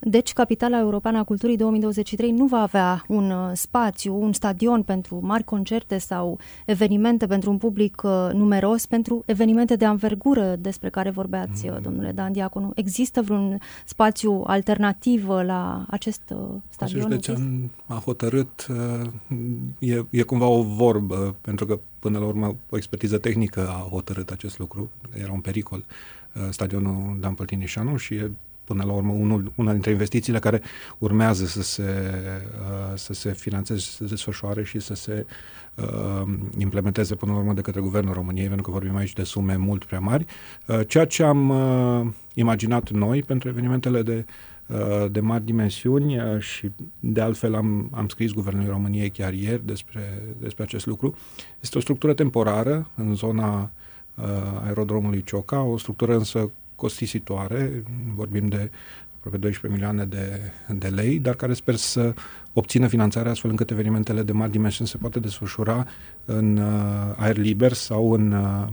Deci, 0.00 0.32
Capitala 0.32 0.78
Europeană 0.78 1.18
a 1.18 1.22
Culturii 1.22 1.56
2023 1.56 2.30
nu 2.30 2.46
va 2.46 2.58
avea 2.58 3.04
un 3.08 3.30
uh, 3.30 3.50
spațiu, 3.52 4.22
un 4.22 4.32
stadion 4.32 4.82
pentru 4.82 5.20
mari 5.22 5.44
concerte 5.44 5.98
sau 5.98 6.38
evenimente 6.66 7.26
pentru 7.26 7.50
un 7.50 7.56
public 7.56 8.02
uh, 8.04 8.28
numeros, 8.32 8.86
pentru 8.86 9.22
evenimente 9.26 9.76
de 9.76 9.84
anvergură 9.84 10.56
despre 10.58 10.88
care 10.88 11.10
vorbeați, 11.10 11.68
mm. 11.68 11.78
domnule 11.82 12.12
Dan 12.12 12.32
Diaconu. 12.32 12.72
Există 12.74 13.22
vreun 13.22 13.58
spațiu 13.84 14.42
alternativ 14.46 15.28
la 15.28 15.86
acest 15.90 16.22
stadion? 16.22 16.68
Consiliul 16.78 17.10
Județean 17.10 17.70
a 17.86 18.02
hotărât, 18.04 18.66
e, 19.78 20.04
e 20.10 20.22
cumva 20.22 20.46
o 20.46 20.62
vorbă, 20.62 21.36
pentru 21.40 21.66
că 21.66 21.80
până 22.02 22.18
la 22.18 22.24
urmă 22.24 22.56
o 22.70 22.76
expertiză 22.76 23.18
tehnică 23.18 23.68
a 23.68 23.86
hotărât 23.90 24.30
acest 24.30 24.58
lucru, 24.58 24.90
era 25.12 25.32
un 25.32 25.40
pericol 25.40 25.84
stadionul 26.50 27.16
Dan 27.20 27.34
Păltinișanu 27.34 27.96
și 27.96 28.14
e 28.14 28.30
până 28.64 28.84
la 28.84 28.92
urmă 28.92 29.12
unul, 29.12 29.52
una 29.54 29.72
dintre 29.72 29.90
investițiile 29.90 30.38
care 30.38 30.62
urmează 30.98 31.46
să 31.46 31.62
se, 31.62 31.82
uh, 31.82 32.98
să 32.98 33.12
se 33.12 33.32
finanțeze, 33.32 33.80
să 33.80 33.90
se 33.90 34.04
desfășoare 34.04 34.64
și 34.64 34.80
să 34.80 34.94
se 34.94 35.26
uh, 35.74 36.28
implementeze 36.58 37.14
până 37.14 37.32
la 37.32 37.38
urmă 37.38 37.52
de 37.52 37.60
către 37.60 37.80
Guvernul 37.80 38.14
României, 38.14 38.46
pentru 38.46 38.64
că 38.64 38.70
vorbim 38.70 38.96
aici 38.96 39.12
de 39.12 39.22
sume 39.22 39.56
mult 39.56 39.84
prea 39.84 40.00
mari. 40.00 40.26
Uh, 40.66 40.80
ceea 40.86 41.04
ce 41.04 41.22
am 41.22 41.48
uh, 41.48 42.12
imaginat 42.34 42.90
noi 42.90 43.22
pentru 43.22 43.48
evenimentele 43.48 44.02
de 44.02 44.24
uh, 44.26 44.51
de 45.10 45.20
mari 45.20 45.44
dimensiuni 45.44 46.18
uh, 46.18 46.40
și 46.40 46.70
de 47.00 47.20
altfel 47.20 47.54
am, 47.54 47.88
am 47.92 48.08
scris 48.08 48.32
Guvernului 48.32 48.70
României 48.70 49.10
chiar 49.10 49.32
ieri 49.32 49.66
despre, 49.66 50.34
despre 50.38 50.62
acest 50.62 50.86
lucru. 50.86 51.14
Este 51.60 51.78
o 51.78 51.80
structură 51.80 52.14
temporară 52.14 52.90
în 52.94 53.14
zona 53.14 53.70
uh, 54.14 54.24
aerodromului 54.64 55.22
Cioca, 55.24 55.62
o 55.62 55.78
structură 55.78 56.14
însă 56.16 56.50
costisitoare, 56.76 57.82
vorbim 58.14 58.48
de 58.48 58.70
aproape 59.16 59.38
12 59.38 59.80
milioane 59.80 60.04
de, 60.04 60.40
de 60.78 60.88
lei, 60.88 61.18
dar 61.18 61.34
care 61.34 61.52
sper 61.52 61.74
să 61.74 62.14
obțină 62.52 62.86
finanțare 62.86 63.28
astfel 63.28 63.50
încât 63.50 63.70
evenimentele 63.70 64.22
de 64.22 64.32
mari 64.32 64.50
dimensiuni 64.50 64.88
se 64.88 64.96
poate 64.96 65.20
desfășura 65.20 65.86
în 66.24 66.56
uh, 66.56 67.14
aer 67.16 67.36
liber 67.36 67.72
sau 67.72 68.12
în, 68.12 68.32
uh, 68.32 68.66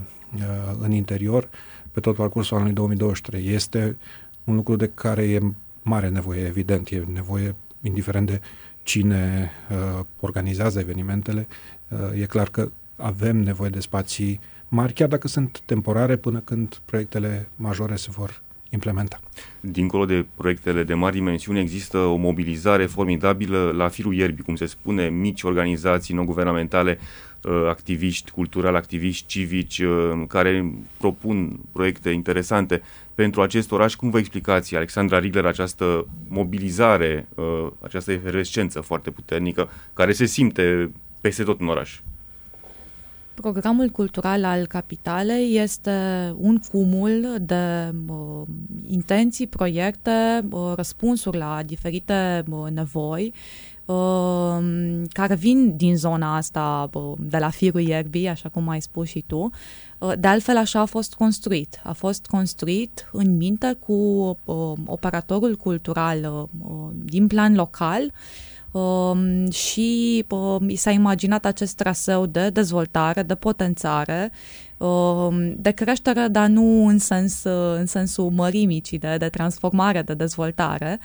în 0.80 0.92
interior 0.92 1.50
pe 1.92 2.00
tot 2.00 2.16
parcursul 2.16 2.56
anului 2.56 2.74
2023. 2.74 3.54
Este 3.54 3.98
un 4.44 4.56
lucru 4.56 4.76
de 4.76 4.92
care 4.94 5.24
e 5.24 5.40
mare 5.90 6.10
nevoie, 6.10 6.46
evident, 6.46 6.90
e 6.90 7.04
nevoie 7.14 7.56
indiferent 7.82 8.28
de 8.28 8.42
cine 8.84 9.52
uh, 9.70 10.06
organizează 10.20 10.80
evenimentele, 10.80 11.48
uh, 11.88 12.22
e 12.22 12.26
clar 12.26 12.50
că 12.50 12.72
avem 12.96 13.38
nevoie 13.38 13.70
de 13.70 13.80
spații 13.80 14.40
mari, 14.68 14.94
chiar 14.94 15.08
dacă 15.08 15.28
sunt 15.28 15.62
temporare 15.66 16.16
până 16.16 16.40
când 16.40 16.82
proiectele 16.86 17.50
majore 17.56 17.96
se 17.96 18.08
vor 18.12 18.42
implementa. 18.70 19.20
Dincolo 19.60 20.06
de 20.06 20.26
proiectele 20.36 20.84
de 20.84 20.94
mari 20.94 21.16
dimensiuni, 21.16 21.60
există 21.60 21.98
o 21.98 22.16
mobilizare 22.16 22.86
formidabilă 22.86 23.72
la 23.76 23.88
firul 23.88 24.14
ierbii, 24.14 24.44
cum 24.44 24.56
se 24.56 24.66
spune, 24.66 25.10
mici 25.10 25.44
organizații 25.44 26.16
non-guvernamentale, 26.16 26.98
uh, 27.00 27.29
activiști 27.70 28.32
culturali, 28.32 28.76
activiști 28.76 29.28
civici, 29.28 29.80
uh, 29.80 30.24
care 30.28 30.74
propun 30.98 31.60
proiecte 31.72 32.10
interesante 32.10 32.82
pentru 33.16 33.42
acest 33.42 33.72
oraș. 33.72 33.96
Cum 33.96 34.10
vă 34.10 34.20
explicați, 34.20 34.76
Alexandra 34.76 35.20
Rigler, 35.20 35.46
această 35.46 36.08
mobilizare, 36.28 37.28
uh, 37.36 37.68
această 37.82 38.12
efervescență 38.12 38.80
foarte 38.82 39.10
puternică, 39.10 39.70
care 39.94 40.12
se 40.12 40.26
simte 40.26 40.92
peste 41.22 41.44
tot 41.44 41.60
în 41.60 41.68
oraș? 41.68 42.00
Programul 43.34 43.90
cultural 43.90 44.44
al 44.44 44.66
capitalei 44.66 45.58
este 45.58 45.92
un 46.38 46.60
cumul 46.72 47.36
de 47.42 47.94
uh, 48.08 48.42
intenții, 48.90 49.48
proiecte, 49.48 50.46
uh, 50.50 50.74
răspunsuri 50.76 51.38
la 51.38 51.62
diferite 51.66 52.44
uh, 52.50 52.68
nevoi 52.72 53.34
uh, 53.34 53.79
care 55.10 55.36
vin 55.36 55.76
din 55.76 55.98
zona 55.98 56.36
asta 56.36 56.90
uh, 56.94 57.14
de 57.20 57.38
la 57.38 57.50
firul 57.50 57.82
ierbii, 57.82 58.28
așa 58.28 58.50
cum 58.50 58.70
ai 58.70 58.82
spus 58.82 59.08
și 59.08 59.24
tu. 59.28 59.50
Uh, 59.98 60.12
de 60.20 60.28
altfel, 60.28 60.58
așa 60.58 60.80
a 60.80 60.86
fost 60.86 61.14
construit. 61.14 61.82
A 61.84 61.94
fost 61.94 62.26
construit 62.26 63.10
în 63.12 63.38
minte 63.38 63.78
cu 63.86 63.94
operatorul 64.86 65.56
cultural 65.56 66.50
din 67.06 67.28
plan 67.28 67.56
local, 67.56 68.04
uh, 68.04 68.12
Um, 68.72 69.52
și 69.52 70.26
um, 70.30 70.76
s-a 70.76 70.92
imaginat 70.92 71.46
acest 71.46 71.76
traseu 71.76 72.26
de 72.26 72.50
dezvoltare, 72.50 73.24
de 73.24 73.36
potențare, 73.36 74.32
um, 74.32 74.32
de 75.56 75.72
creștere, 75.72 76.28
dar 76.28 76.48
nu 76.48 76.86
în, 76.86 76.98
sens, 76.98 77.44
în 77.78 77.86
sensul 77.86 78.30
mărimii, 78.30 78.82
ci 78.82 78.94
de, 78.94 79.16
de 79.18 79.30
transformare, 79.30 80.02
de 80.02 80.14
dezvoltare. 80.14 81.00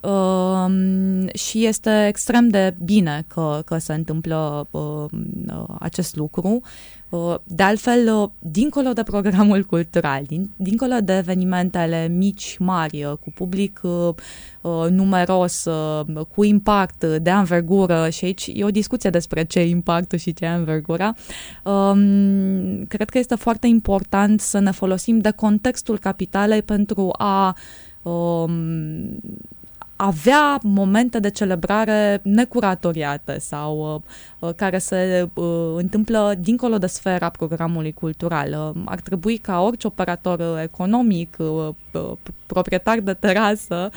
Uh, 0.00 1.34
și 1.34 1.66
este 1.66 2.06
extrem 2.06 2.48
de 2.48 2.74
bine 2.84 3.24
că, 3.26 3.62
că 3.64 3.78
se 3.78 3.92
întâmplă 3.92 4.68
uh, 4.70 5.04
acest 5.78 6.16
lucru. 6.16 6.60
Uh, 7.14 7.34
de 7.44 7.62
altfel, 7.62 8.14
uh, 8.14 8.28
dincolo 8.38 8.92
de 8.92 9.02
programul 9.02 9.62
cultural, 9.62 10.22
din, 10.26 10.50
dincolo 10.56 10.94
de 11.04 11.16
evenimentele 11.16 12.08
mici, 12.08 12.56
mari, 12.58 13.04
uh, 13.04 13.12
cu 13.12 13.30
public 13.34 13.80
uh, 13.82 14.08
uh, 14.60 14.90
numeros, 14.90 15.64
uh, 15.64 16.26
cu 16.34 16.44
impact 16.44 17.04
de 17.04 17.30
anvergură, 17.30 18.08
și 18.08 18.24
aici 18.24 18.50
e 18.54 18.64
o 18.64 18.70
discuție 18.70 19.10
despre 19.10 19.44
ce 19.44 19.66
impact 19.66 20.12
și 20.18 20.32
ce 20.32 20.46
anvergura, 20.46 21.14
uh, 21.62 21.92
cred 22.88 23.10
că 23.10 23.18
este 23.18 23.34
foarte 23.34 23.66
important 23.66 24.40
să 24.40 24.58
ne 24.58 24.70
folosim 24.70 25.18
de 25.18 25.30
contextul 25.30 25.98
capitalei 25.98 26.62
pentru 26.62 27.08
a 27.12 27.56
uh, 28.02 28.44
avea 29.96 30.58
momente 30.62 31.18
de 31.18 31.30
celebrare 31.30 32.20
necuratoriate 32.22 33.38
sau 33.38 33.94
uh, 33.94 34.48
uh, 34.48 34.54
care 34.56 34.78
se 34.78 35.28
uh, 35.34 35.72
întâmplă 35.76 36.34
dincolo 36.38 36.78
de 36.78 36.86
sfera 36.86 37.28
programului 37.28 37.92
cultural. 37.92 38.72
Uh, 38.74 38.82
ar 38.84 39.00
trebui 39.00 39.36
ca 39.36 39.60
orice 39.60 39.86
operator 39.86 40.58
economic, 40.62 41.36
uh, 41.38 41.68
uh 41.92 42.12
proprietar 42.46 43.00
de 43.00 43.12
terasă 43.12 43.90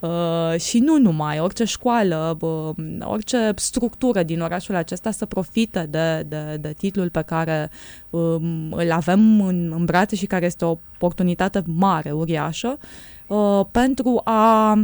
uh, 0.00 0.60
și 0.60 0.78
nu 0.78 0.98
numai, 0.98 1.40
orice 1.40 1.64
școală, 1.64 2.36
uh, 2.40 2.74
orice 3.00 3.52
structură 3.56 4.22
din 4.22 4.40
orașul 4.40 4.74
acesta 4.74 5.10
să 5.10 5.26
profite 5.26 5.86
de, 5.90 6.26
de, 6.28 6.56
de 6.60 6.72
titlul 6.72 7.10
pe 7.10 7.22
care 7.22 7.70
uh, 8.10 8.36
îl 8.70 8.92
avem 8.92 9.40
în, 9.40 9.72
în 9.76 9.84
brațe 9.84 10.16
și 10.16 10.26
care 10.26 10.44
este 10.44 10.64
o 10.64 10.76
oportunitate 10.94 11.62
mare, 11.66 12.12
uriașă, 12.12 12.78
uh, 13.26 13.64
pentru 13.70 14.20
a 14.24 14.74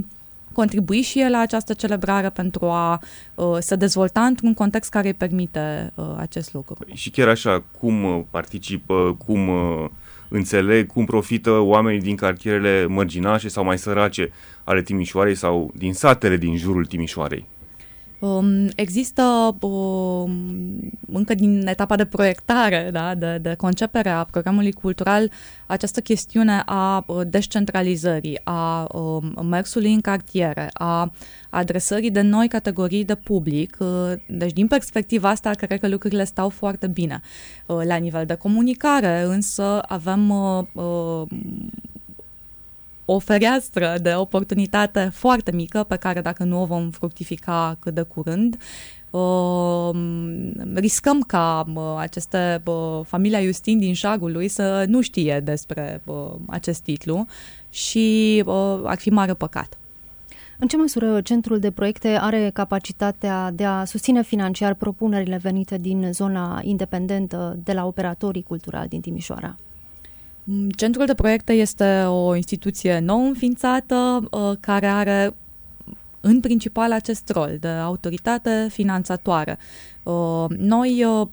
contribui 0.61 1.01
și 1.01 1.21
el 1.21 1.31
la 1.31 1.39
această 1.39 1.73
celebrare 1.73 2.31
pentru 2.31 2.65
a 2.65 3.01
uh, 3.35 3.57
se 3.61 3.77
dezvolta 3.77 4.21
într-un 4.21 4.55
context 4.55 4.91
care 4.91 5.07
îi 5.07 5.15
permite 5.15 5.93
uh, 5.95 6.05
acest 6.19 6.53
lucru. 6.53 6.77
Și 6.93 7.11
chiar 7.11 7.29
așa, 7.29 7.65
cum 7.79 8.05
uh, 8.05 8.23
participă, 8.31 9.17
cum 9.27 9.49
uh, 9.49 9.89
înțeleg, 10.29 10.87
cum 10.87 11.05
profită 11.05 11.51
oamenii 11.51 12.01
din 12.01 12.17
cartierele 12.17 12.87
mărginașe 12.87 13.49
sau 13.49 13.65
mai 13.65 13.79
sărace 13.79 14.31
ale 14.65 14.83
Timișoarei 14.83 15.35
sau 15.35 15.73
din 15.75 15.93
satele 15.93 16.37
din 16.37 16.57
jurul 16.57 16.87
Timișoarei? 16.87 17.47
Um, 18.21 18.69
există 18.77 19.57
um, 19.61 20.31
încă 21.13 21.35
din 21.35 21.67
etapa 21.67 21.97
de 21.97 22.05
proiectare, 22.05 22.89
da, 22.93 23.15
de, 23.15 23.39
de 23.43 23.55
concepere 23.55 24.09
a 24.09 24.25
programului 24.25 24.73
cultural, 24.73 25.31
această 25.67 26.01
chestiune 26.01 26.63
a 26.67 27.05
uh, 27.07 27.21
descentralizării, 27.27 28.41
a 28.45 28.87
um, 28.93 29.47
mersului 29.49 29.93
în 29.93 30.01
cartiere, 30.01 30.71
a 30.73 31.13
adresării 31.51 32.11
de 32.11 32.21
noi 32.21 32.49
categorii 32.49 33.05
de 33.05 33.15
public. 33.15 33.77
Uh, 33.79 34.13
deci, 34.29 34.53
din 34.53 34.67
perspectiva 34.67 35.29
asta, 35.29 35.51
cred 35.51 35.81
că 35.81 35.89
lucrurile 35.89 36.25
stau 36.25 36.49
foarte 36.49 36.87
bine. 36.87 37.21
Uh, 37.67 37.81
la 37.85 37.97
nivel 37.97 38.27
de 38.27 38.35
comunicare, 38.35 39.23
însă, 39.23 39.83
avem 39.87 40.33
o 43.13 43.19
fereastră 43.19 43.95
de 44.03 44.15
oportunitate 44.15 45.11
foarte 45.13 45.53
mică 45.53 45.85
pe 45.89 45.97
care 45.97 46.21
dacă 46.21 46.45
nu 46.45 46.63
o 46.63 46.65
vom 46.65 46.91
fructifica 46.91 47.77
cât 47.79 47.95
de 47.95 48.03
curând, 48.03 48.57
Uh, 49.11 49.91
riscăm 50.75 51.21
ca 51.21 51.65
uh, 51.75 51.83
aceste 51.99 52.63
uh, 52.65 53.01
familia 53.05 53.43
Justin 53.43 53.79
din 53.79 53.95
Șagului 53.95 54.49
să 54.49 54.85
nu 54.89 55.01
știe 55.01 55.41
despre 55.45 56.03
uh, 56.05 56.15
acest 56.47 56.83
titlu 56.83 57.27
și 57.71 58.43
uh, 58.47 58.81
ar 58.85 58.99
fi 58.99 59.11
mare 59.11 59.35
păcat. 59.35 59.79
În 60.59 60.67
ce 60.69 60.77
măsură 60.77 61.21
centrul 61.21 61.59
de 61.59 61.71
proiecte 61.71 62.09
are 62.09 62.51
capacitatea 62.53 63.51
de 63.51 63.65
a 63.65 63.85
susține 63.85 64.23
financiar 64.23 64.75
propunerile 64.75 65.37
venite 65.37 65.77
din 65.77 66.09
zona 66.13 66.61
independentă 66.63 67.59
de 67.65 67.73
la 67.73 67.87
operatorii 67.87 68.43
culturali 68.43 68.89
din 68.89 69.01
Timișoara? 69.01 69.57
Mm, 70.45 70.69
centrul 70.69 71.07
de 71.07 71.15
proiecte 71.15 71.53
este 71.53 72.03
o 72.07 72.35
instituție 72.35 72.99
nou 72.99 73.27
înființată 73.27 74.29
uh, 74.31 74.53
care 74.61 74.87
are 74.87 75.35
în 76.21 76.41
principal 76.41 76.93
acest 76.93 77.31
rol 77.31 77.57
de 77.61 77.69
autoritate 77.69 78.67
finanțatoare. 78.71 79.59
Uh, 80.03 80.45
noi 80.59 81.05
uh, 81.05 81.27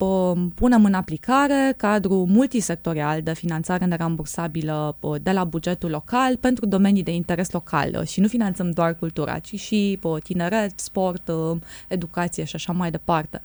punem 0.55 0.85
în 0.85 0.93
aplicare 0.93 1.73
cadrul 1.77 2.25
multisectorial 2.25 3.21
de 3.21 3.33
finanțare 3.33 3.85
nerambursabilă 3.85 4.95
de 5.21 5.31
la 5.31 5.43
bugetul 5.43 5.89
local 5.89 6.35
pentru 6.37 6.65
domenii 6.65 7.03
de 7.03 7.13
interes 7.13 7.51
local 7.51 8.05
și 8.05 8.19
nu 8.19 8.27
finanțăm 8.27 8.71
doar 8.71 8.95
cultura, 8.95 9.39
ci 9.39 9.59
și 9.59 9.99
tineret, 10.23 10.79
sport, 10.79 11.31
educație 11.87 12.43
și 12.43 12.55
așa 12.55 12.73
mai 12.73 12.91
departe. 12.91 13.41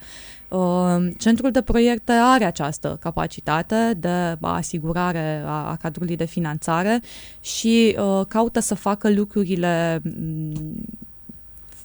Centrul 1.19 1.51
de 1.51 1.63
proiecte 1.63 2.13
are 2.13 2.45
această 2.45 2.97
capacitate 3.01 3.95
de 3.97 4.37
asigurare 4.41 5.43
a, 5.47 5.77
cadrului 5.81 6.17
de 6.17 6.25
finanțare 6.25 7.01
și 7.41 7.97
caută 8.29 8.61
să 8.61 8.75
facă 8.75 9.11
lucrurile 9.11 10.03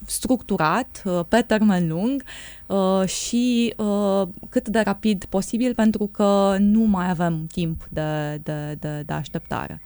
structurat, 0.10 1.02
uh, 1.06 1.20
pe 1.28 1.42
termen 1.42 1.88
lung 1.88 2.24
uh, 2.68 3.08
și 3.08 3.74
uh, 3.78 4.28
cât 4.50 4.68
de 4.68 4.80
rapid 4.80 5.26
posibil 5.26 5.74
pentru 5.74 6.08
că 6.08 6.56
nu 6.60 6.80
mai 6.80 7.10
avem 7.10 7.48
timp 7.52 7.88
de, 7.90 8.40
de, 8.44 8.78
de, 8.80 9.04
de 9.06 9.14
așteptare. 9.14 9.82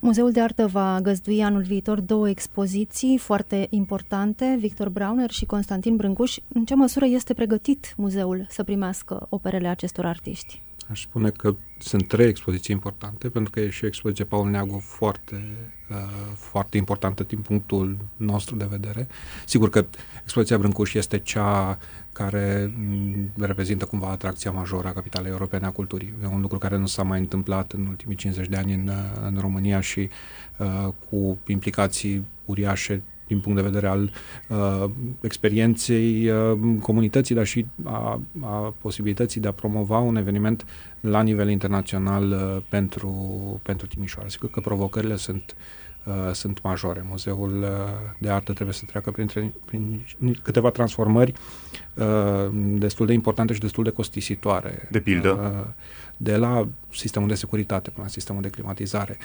Muzeul 0.00 0.32
de 0.32 0.40
Artă 0.40 0.66
va 0.66 0.98
găzdui 1.02 1.42
anul 1.42 1.62
viitor 1.62 2.00
două 2.00 2.28
expoziții 2.28 3.18
foarte 3.18 3.66
importante, 3.70 4.56
Victor 4.60 4.88
Brauner 4.88 5.30
și 5.30 5.44
Constantin 5.44 5.96
Brâncuș. 5.96 6.38
În 6.48 6.64
ce 6.64 6.74
măsură 6.74 7.04
este 7.04 7.34
pregătit 7.34 7.94
muzeul 7.96 8.46
să 8.48 8.62
primească 8.62 9.26
operele 9.28 9.68
acestor 9.68 10.06
artiști? 10.06 10.62
Aș 10.90 11.02
spune 11.02 11.30
că 11.30 11.56
sunt 11.78 12.08
trei 12.08 12.28
expoziții 12.28 12.74
importante, 12.74 13.28
pentru 13.28 13.50
că 13.50 13.60
e 13.60 13.70
și 13.70 13.84
o 13.84 13.86
expoziție 13.86 14.24
Paul 14.24 14.50
Neagu 14.50 14.78
foarte, 14.78 15.46
uh, 15.90 15.96
foarte 16.34 16.76
importantă 16.76 17.22
din 17.22 17.38
punctul 17.38 17.96
nostru 18.16 18.56
de 18.56 18.66
vedere. 18.70 19.08
Sigur 19.46 19.70
că 19.70 19.86
expoziția 20.22 20.58
Brâncuș 20.58 20.94
este 20.94 21.18
cea 21.18 21.78
care 22.12 22.72
mm, 22.76 23.30
reprezintă 23.38 23.84
cumva 23.84 24.08
atracția 24.08 24.50
majoră 24.50 24.88
a 24.88 24.92
capitalei 24.92 25.30
europene 25.30 25.66
a 25.66 25.70
culturii. 25.70 26.14
E 26.22 26.26
un 26.26 26.40
lucru 26.40 26.58
care 26.58 26.76
nu 26.76 26.86
s-a 26.86 27.02
mai 27.02 27.18
întâmplat 27.18 27.72
în 27.72 27.86
ultimii 27.86 28.16
50 28.16 28.48
de 28.48 28.56
ani 28.56 28.74
în, 28.74 28.90
în 29.22 29.38
România 29.40 29.80
și 29.80 30.08
uh, 30.56 30.88
cu 31.08 31.38
implicații 31.46 32.24
uriașe 32.44 33.02
din 33.26 33.40
punct 33.40 33.58
de 33.58 33.68
vedere 33.68 33.86
al 33.86 34.10
uh, 34.48 34.90
experienței 35.20 36.30
uh, 36.30 36.58
comunității, 36.80 37.34
dar 37.34 37.46
și 37.46 37.66
a, 37.82 38.20
a 38.40 38.74
posibilității 38.80 39.40
de 39.40 39.48
a 39.48 39.52
promova 39.52 39.98
un 39.98 40.16
eveniment 40.16 40.66
la 41.00 41.22
nivel 41.22 41.48
internațional 41.48 42.30
uh, 42.30 42.62
pentru, 42.68 43.10
pentru 43.62 43.86
Timișoara. 43.86 44.28
Sigur 44.28 44.50
că 44.50 44.60
provocările 44.60 45.16
sunt 45.16 45.56
uh, 46.06 46.32
sunt 46.32 46.62
majore. 46.62 47.04
Muzeul 47.08 47.62
uh, 47.62 47.68
de 48.18 48.30
artă 48.30 48.52
trebuie 48.52 48.74
să 48.74 48.84
treacă 48.86 49.10
printre, 49.10 49.52
prin 49.64 50.06
câteva 50.42 50.70
transformări 50.70 51.32
uh, 51.94 52.04
destul 52.78 53.06
de 53.06 53.12
importante 53.12 53.52
și 53.52 53.60
destul 53.60 53.84
de 53.84 53.90
costisitoare. 53.90 54.88
De 54.90 55.00
pildă? 55.00 55.30
Uh, 55.30 55.72
de 56.16 56.36
la 56.36 56.68
sistemul 56.92 57.28
de 57.28 57.34
securitate 57.34 57.90
până 57.90 58.04
la 58.06 58.12
sistemul 58.12 58.42
de 58.42 58.48
climatizare. 58.48 59.18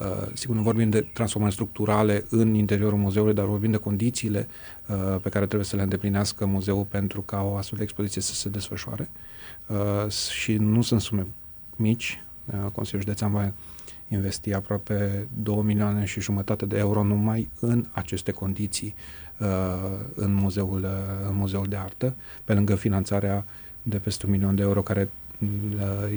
Uh, 0.00 0.28
sigur, 0.32 0.56
nu 0.56 0.62
vorbim 0.62 0.90
de 0.90 1.00
transformări 1.12 1.52
structurale 1.52 2.24
în 2.30 2.54
interiorul 2.54 2.98
muzeului, 2.98 3.34
dar 3.34 3.44
vorbim 3.44 3.70
de 3.70 3.76
condițiile 3.76 4.48
uh, 4.86 4.96
pe 5.22 5.28
care 5.28 5.44
trebuie 5.44 5.68
să 5.68 5.76
le 5.76 5.82
îndeplinească 5.82 6.46
muzeul 6.46 6.84
pentru 6.84 7.20
ca 7.20 7.42
o 7.42 7.56
astfel 7.56 7.78
de 7.78 7.84
expoziție 7.84 8.22
să 8.22 8.34
se 8.34 8.48
desfășoare. 8.48 9.08
Uh, 9.66 10.10
și 10.10 10.56
nu 10.56 10.82
sunt 10.82 11.00
sume 11.00 11.26
mici. 11.76 12.22
Uh, 12.46 12.70
Consiliul 12.72 13.02
Județean 13.02 13.32
va 13.32 13.52
investi 14.08 14.52
aproape 14.52 15.26
2 15.42 15.62
milioane 15.62 16.04
și 16.04 16.20
jumătate 16.20 16.66
de 16.66 16.78
euro 16.78 17.02
numai 17.02 17.48
în 17.60 17.86
aceste 17.92 18.32
condiții 18.32 18.94
uh, 19.38 19.46
în, 20.14 20.34
muzeul, 20.34 20.82
uh, 20.82 21.28
în 21.28 21.34
muzeul 21.34 21.66
de 21.66 21.76
artă, 21.76 22.14
pe 22.44 22.54
lângă 22.54 22.74
finanțarea 22.74 23.44
de 23.82 23.98
peste 23.98 24.26
un 24.26 24.32
milion 24.32 24.54
de 24.54 24.62
euro 24.62 24.82
care 24.82 25.02
uh, 25.02 25.08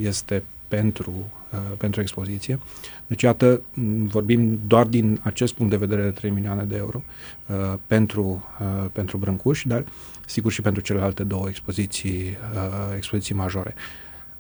este 0.02 0.44
pentru, 0.72 1.14
uh, 1.54 1.60
pentru 1.78 2.02
expoziție. 2.02 2.60
Deci, 3.08 3.22
iată, 3.22 3.62
vorbim 4.08 4.60
doar 4.68 4.86
din 4.86 5.20
acest 5.24 5.54
punct 5.54 5.72
de 5.72 5.78
vedere 5.78 6.02
de 6.02 6.10
3 6.10 6.32
milioane 6.32 6.64
de 6.64 6.76
euro 6.76 7.04
uh, 7.48 7.78
pentru, 7.88 8.44
uh, 8.60 8.90
pentru 8.92 9.18
Brâncuș, 9.18 9.64
dar 9.66 9.84
sigur 10.26 10.52
și 10.52 10.62
pentru 10.62 10.82
celelalte 10.82 11.24
două 11.24 11.48
expoziții, 11.48 12.38
uh, 12.54 12.96
expoziții 12.96 13.36
majore. 13.36 13.74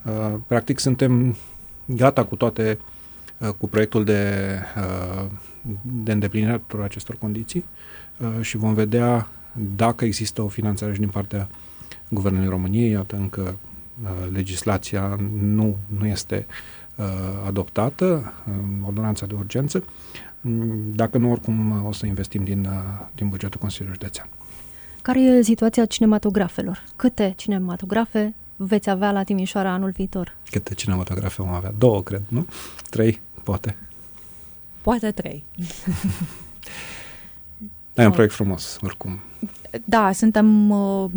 Uh, 0.06 0.34
practic, 0.48 0.80
suntem 0.80 1.36
gata 1.86 2.26
cu 2.26 2.36
toate, 2.36 2.78
uh, 3.38 3.50
cu 3.50 3.67
proiectul 3.67 4.04
de, 4.04 4.54
uh, 4.78 5.26
de 5.82 6.12
îndeplinire 6.12 6.52
a 6.52 6.58
tuturor 6.58 6.84
acestor 6.86 7.17
condiții 7.17 7.65
uh, 8.17 8.28
și 8.41 8.58
vom 8.58 8.74
vedea 8.74 9.28
dacă 9.76 10.06
există 10.06 10.41
o 10.41 10.48
finanțare 10.48 10.94
și 10.94 11.00
din 11.00 11.10
partea 11.10 11.50
Guvernului 12.10 12.50
României, 12.50 12.91
iată 12.91 13.15
încă 13.15 13.41
Uh, 13.41 13.71
legislația 14.32 15.18
nu, 15.42 15.78
nu 15.98 16.06
este 16.06 16.46
uh, 16.96 17.06
adoptată, 17.48 18.34
ordonanța 18.86 19.26
de 19.26 19.34
urgență. 19.34 19.84
Mm, 20.42 20.92
dacă 20.94 21.18
nu, 21.18 21.32
oricum 21.32 21.86
o 21.86 21.92
să 21.92 22.06
investim 22.06 22.44
din, 22.44 22.66
uh, 22.66 23.06
din 23.16 23.30
bugetul 23.30 23.60
Consiliului 23.60 23.98
Județean. 24.02 24.28
Care 25.02 25.22
e 25.22 25.42
situația 25.42 25.86
cinematografelor? 25.86 26.84
Câte 26.96 27.34
cinematografe 27.38 28.34
veți 28.56 28.90
avea 28.90 29.12
la 29.12 29.24
Timișoara 29.24 29.72
anul 29.72 29.90
viitor? 29.90 30.36
Câte 30.50 30.74
cinematografe 30.74 31.42
vom 31.42 31.54
avea? 31.54 31.74
Două, 31.78 32.04
cred, 32.04 32.22
nu? 32.28 32.46
Trei, 32.90 33.22
poate. 33.44 33.78
Poate 34.82 35.12
trei. 35.12 35.44
E 37.94 38.06
un 38.06 38.12
proiect 38.12 38.34
frumos, 38.34 38.78
oricum. 38.82 39.20
Da, 39.86 40.12
suntem 40.12 40.70
uh, 40.70 41.12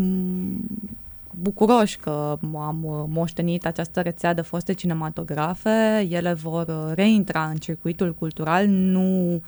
bucuroși 1.40 1.98
că 1.98 2.38
am 2.54 2.84
uh, 2.84 3.04
moștenit 3.08 3.66
această 3.66 4.00
rețea 4.00 4.34
de 4.34 4.40
foste 4.40 4.72
cinematografe. 4.72 6.06
Ele 6.10 6.32
vor 6.32 6.66
uh, 6.68 6.92
reintra 6.94 7.44
în 7.44 7.56
circuitul 7.56 8.14
cultural, 8.14 8.66
nu 8.66 9.40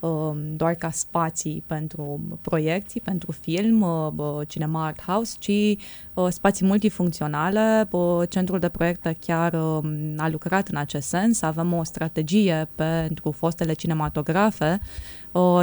um, 0.00 0.56
doar 0.56 0.74
ca 0.74 0.90
spații 0.90 1.64
pentru 1.66 2.20
proiecții, 2.40 3.00
pentru 3.00 3.32
film, 3.32 3.80
uh, 3.80 4.46
cinema 4.46 4.86
art 4.86 5.02
house, 5.02 5.36
ci 5.38 5.80
spații 6.28 6.66
multifuncționale. 6.66 7.88
Centrul 8.28 8.58
de 8.58 8.68
proiecte 8.68 9.16
chiar 9.20 9.52
um, 9.52 10.14
a 10.16 10.28
lucrat 10.28 10.68
în 10.68 10.76
acest 10.76 11.08
sens. 11.08 11.42
Avem 11.42 11.72
o 11.72 11.84
strategie 11.84 12.68
pentru 12.74 13.30
fostele 13.30 13.72
cinematografe 13.72 14.80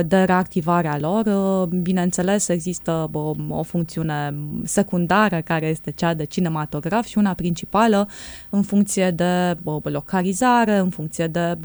de 0.06 0.24
reactivare 0.24 0.88
a 0.88 0.98
lor. 1.00 1.26
Bineînțeles, 1.68 2.48
există 2.48 3.10
o 3.50 3.64
funcțiune 3.64 4.34
secundară 4.64 5.42
care 5.42 5.68
este 5.68 5.92
cea 5.92 6.14
de 6.14 6.24
cinematograf 6.24 7.06
și 7.06 7.18
una 7.18 7.34
principală 7.34 8.08
în 8.50 8.62
funcție 8.62 9.12
de 9.12 9.58
localizare, 9.84 10.78
în 10.78 10.90
funcție 10.90 11.28
de 11.28 11.58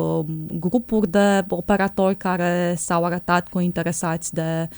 grupuri 0.58 1.10
de 1.10 1.44
operatori 1.48 2.16
care 2.16 2.74
s-au 2.76 3.04
arătat 3.04 3.48
cu 3.48 3.60
interesați 3.60 4.34
de 4.34 4.68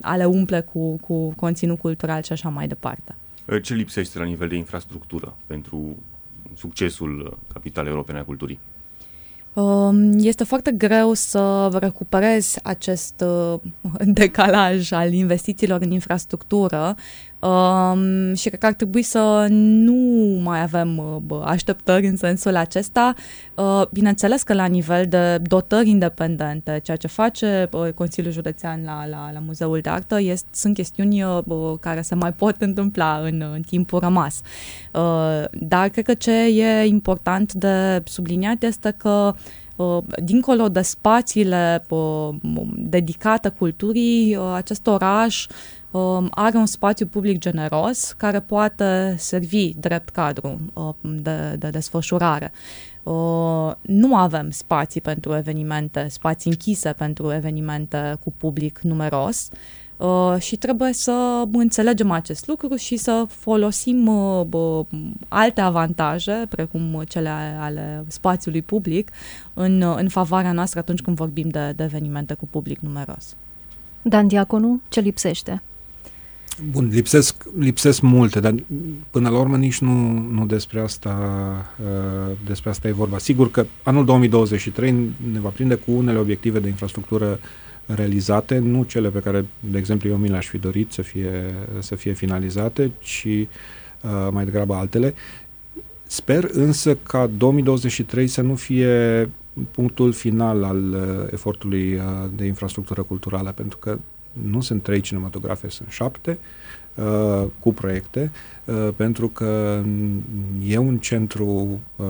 a 0.00 0.16
le 0.16 0.24
umple 0.24 0.60
cu, 0.60 0.96
cu 0.96 1.32
conținut 1.36 1.78
cultural 1.78 2.22
și 2.22 2.32
așa 2.32 2.48
mai 2.48 2.68
departe. 2.68 3.14
Ce 3.62 3.74
lipsește 3.74 4.18
la 4.18 4.24
nivel 4.24 4.48
de 4.48 4.56
infrastructură 4.56 5.36
pentru 5.46 5.96
succesul 6.54 7.38
Capitalei 7.52 7.90
Europene 7.90 8.18
a 8.18 8.24
Culturii? 8.24 8.58
Um, 9.54 10.12
este 10.18 10.44
foarte 10.44 10.70
greu 10.70 11.12
să 11.12 11.68
recuperezi 11.80 12.58
acest 12.62 13.24
uh, 13.26 13.60
decalaj 14.20 14.92
al 14.92 15.12
investițiilor 15.12 15.80
în 15.82 15.90
infrastructură 15.90 16.96
um, 17.48 18.34
și 18.34 18.48
cred 18.48 18.60
că 18.60 18.66
ar 18.66 18.72
trebui 18.72 19.02
să 19.02 19.46
nu 19.50 19.94
mai 20.42 20.62
avem 20.62 20.98
uh, 21.28 21.40
așteptări 21.44 22.06
în 22.06 22.16
sensul 22.16 22.56
acesta. 22.56 23.14
Uh, 23.54 23.82
bineînțeles 23.90 24.42
că 24.42 24.54
la 24.54 24.66
nivel 24.66 25.06
de 25.06 25.38
dotări 25.42 25.88
independente, 25.88 26.80
ceea 26.82 26.96
ce 26.96 27.06
face 27.06 27.68
Consiliul 27.94 28.32
Județean 28.32 28.80
la, 28.84 29.06
la, 29.06 29.30
la 29.32 29.38
Muzeul 29.46 29.80
de 29.80 29.88
Artă 29.88 30.20
este, 30.20 30.48
sunt 30.52 30.74
chestiuni 30.74 31.24
care 31.80 32.02
se 32.02 32.14
mai 32.14 32.32
pot 32.32 32.56
întâmpla 32.58 33.20
în, 33.22 33.44
în 33.54 33.60
timpul 33.60 33.98
rămas. 33.98 34.40
Dar 35.52 35.88
cred 35.88 36.04
că 36.04 36.14
ce 36.14 36.32
e 36.32 36.84
important 36.84 37.52
de 37.52 38.02
subliniat 38.04 38.62
este 38.62 38.94
că 38.96 39.34
Uh, 39.76 39.98
dincolo 40.22 40.68
de 40.68 40.82
spațiile 40.82 41.84
uh, 41.88 42.28
dedicate 42.76 43.48
culturii, 43.48 44.36
uh, 44.36 44.52
acest 44.54 44.86
oraș 44.86 45.46
um, 45.46 45.52
are 46.30 46.56
un 46.56 46.66
spațiu 46.66 47.06
public 47.06 47.38
generos 47.38 48.12
care 48.12 48.40
poate 48.40 49.14
servi 49.18 49.74
drept 49.74 50.08
cadru 50.08 50.58
uh, 50.72 50.94
de, 51.00 51.56
de 51.58 51.70
desfășurare. 51.70 52.52
Uh, 53.02 53.72
nu 53.80 54.16
avem 54.16 54.50
spații 54.50 55.00
pentru 55.00 55.36
evenimente, 55.36 56.06
spații 56.08 56.50
închise 56.50 56.92
pentru 56.92 57.32
evenimente 57.32 58.16
cu 58.24 58.32
public 58.36 58.78
numeros. 58.78 59.48
Uh, 59.96 60.36
și 60.38 60.56
trebuie 60.56 60.92
să 60.92 61.44
înțelegem 61.52 62.10
acest 62.10 62.46
lucru 62.46 62.74
și 62.76 62.96
să 62.96 63.24
folosim 63.28 64.06
uh, 64.06 64.86
alte 65.28 65.60
avantaje, 65.60 66.46
precum 66.48 67.02
cele 67.08 67.28
ale 67.60 68.04
spațiului 68.06 68.62
public, 68.62 69.10
în, 69.54 69.82
în 69.82 70.08
favoarea 70.08 70.52
noastră 70.52 70.78
atunci 70.78 71.00
când 71.00 71.16
vorbim 71.16 71.48
de, 71.48 71.72
de 71.76 71.82
evenimente 71.82 72.34
cu 72.34 72.46
public 72.46 72.78
numeros. 72.78 73.36
Dan 74.02 74.26
Diaconu, 74.26 74.80
ce 74.88 75.00
lipsește? 75.00 75.62
Bun, 76.70 76.88
lipsesc, 76.92 77.44
lipsesc 77.58 78.00
multe, 78.00 78.40
dar 78.40 78.54
până 79.10 79.28
la 79.28 79.38
urmă 79.38 79.56
nici 79.56 79.78
nu, 79.78 80.18
nu 80.18 80.46
despre, 80.46 80.80
asta, 80.80 81.16
uh, 81.80 82.36
despre 82.46 82.70
asta 82.70 82.88
e 82.88 82.92
vorba. 82.92 83.18
Sigur 83.18 83.50
că 83.50 83.66
anul 83.82 84.04
2023 84.04 84.92
ne 85.32 85.40
va 85.40 85.48
prinde 85.48 85.74
cu 85.74 85.90
unele 85.92 86.18
obiective 86.18 86.58
de 86.58 86.68
infrastructură 86.68 87.38
realizate, 87.86 88.58
nu 88.58 88.82
cele 88.82 89.08
pe 89.08 89.18
care, 89.18 89.46
de 89.70 89.78
exemplu, 89.78 90.08
eu 90.08 90.16
mi 90.16 90.28
le-aș 90.28 90.46
fi 90.46 90.58
dorit 90.58 90.92
să 90.92 91.02
fie, 91.02 91.54
să 91.78 91.94
fie 91.94 92.12
finalizate, 92.12 92.90
ci 92.98 93.26
uh, 93.26 94.28
mai 94.30 94.44
degrabă 94.44 94.74
altele. 94.74 95.14
Sper 96.06 96.48
însă 96.52 96.94
ca 96.94 97.26
2023 97.26 98.26
să 98.26 98.40
nu 98.40 98.54
fie 98.54 99.30
punctul 99.70 100.12
final 100.12 100.64
al 100.64 100.92
uh, 100.92 101.32
efortului 101.32 101.94
uh, 101.94 102.00
de 102.36 102.44
infrastructură 102.44 103.02
culturală, 103.02 103.52
pentru 103.52 103.78
că 103.78 103.98
nu 104.42 104.60
sunt 104.60 104.82
trei 104.82 105.00
cinematografe, 105.00 105.68
sunt 105.68 105.88
șapte 105.88 106.38
uh, 106.94 107.44
cu 107.58 107.72
proiecte, 107.72 108.30
uh, 108.64 108.88
pentru 108.96 109.28
că 109.28 109.82
e 110.66 110.76
un 110.76 110.98
centru 110.98 111.80
uh, 111.96 112.06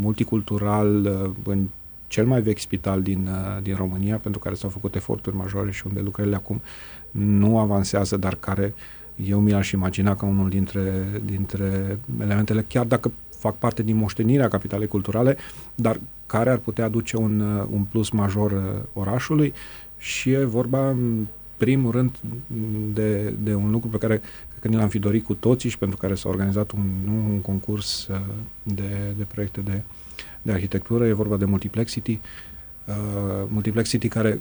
multicultural 0.00 1.04
uh, 1.04 1.30
în 1.44 1.66
cel 2.06 2.26
mai 2.26 2.40
vechi 2.40 2.58
spital 2.58 3.02
din, 3.02 3.28
uh, 3.30 3.62
din 3.62 3.74
România, 3.74 4.16
pentru 4.16 4.40
care 4.40 4.54
s-au 4.54 4.70
făcut 4.70 4.94
eforturi 4.94 5.36
majore 5.36 5.70
și 5.70 5.86
unde 5.86 6.00
lucrările 6.00 6.36
acum 6.36 6.60
nu 7.10 7.58
avansează, 7.58 8.16
dar 8.16 8.34
care 8.34 8.74
eu 9.28 9.40
mi 9.40 9.50
l-aș 9.50 9.70
imagina 9.70 10.16
ca 10.16 10.26
unul 10.26 10.48
dintre, 10.48 11.20
dintre 11.24 11.98
elementele, 12.20 12.64
chiar 12.68 12.86
dacă 12.86 13.10
fac 13.40 13.56
parte 13.56 13.82
din 13.82 13.96
moștenirea 13.96 14.48
capitalei 14.48 14.86
culturale, 14.86 15.36
dar 15.74 16.00
care 16.26 16.50
ar 16.50 16.58
putea 16.58 16.84
aduce 16.84 17.16
un, 17.16 17.40
uh, 17.40 17.66
un 17.70 17.82
plus 17.82 18.10
major 18.10 18.50
uh, 18.50 18.58
orașului. 18.92 19.52
Și 19.98 20.30
e 20.30 20.44
vorba 20.44 20.88
în 20.88 21.26
primul 21.60 21.90
rând 21.90 22.10
de, 22.92 23.34
de 23.42 23.54
un 23.54 23.70
lucru 23.70 23.88
pe 23.88 23.98
care 23.98 24.16
cred 24.48 24.60
că 24.60 24.68
ne 24.68 24.76
l-am 24.76 24.88
fi 24.88 24.98
dorit 24.98 25.24
cu 25.24 25.34
toții 25.34 25.70
și 25.70 25.78
pentru 25.78 25.96
care 25.96 26.14
s-a 26.14 26.28
organizat 26.28 26.70
un, 26.70 26.86
un 27.30 27.40
concurs 27.40 28.08
de, 28.62 29.12
de 29.16 29.24
proiecte 29.32 29.60
de, 29.60 29.82
de 30.42 30.52
arhitectură, 30.52 31.06
e 31.06 31.12
vorba 31.12 31.36
de 31.36 31.44
Multiplexity. 31.44 32.18
Uh, 32.84 32.94
Multiplexity 33.48 34.08
care 34.08 34.40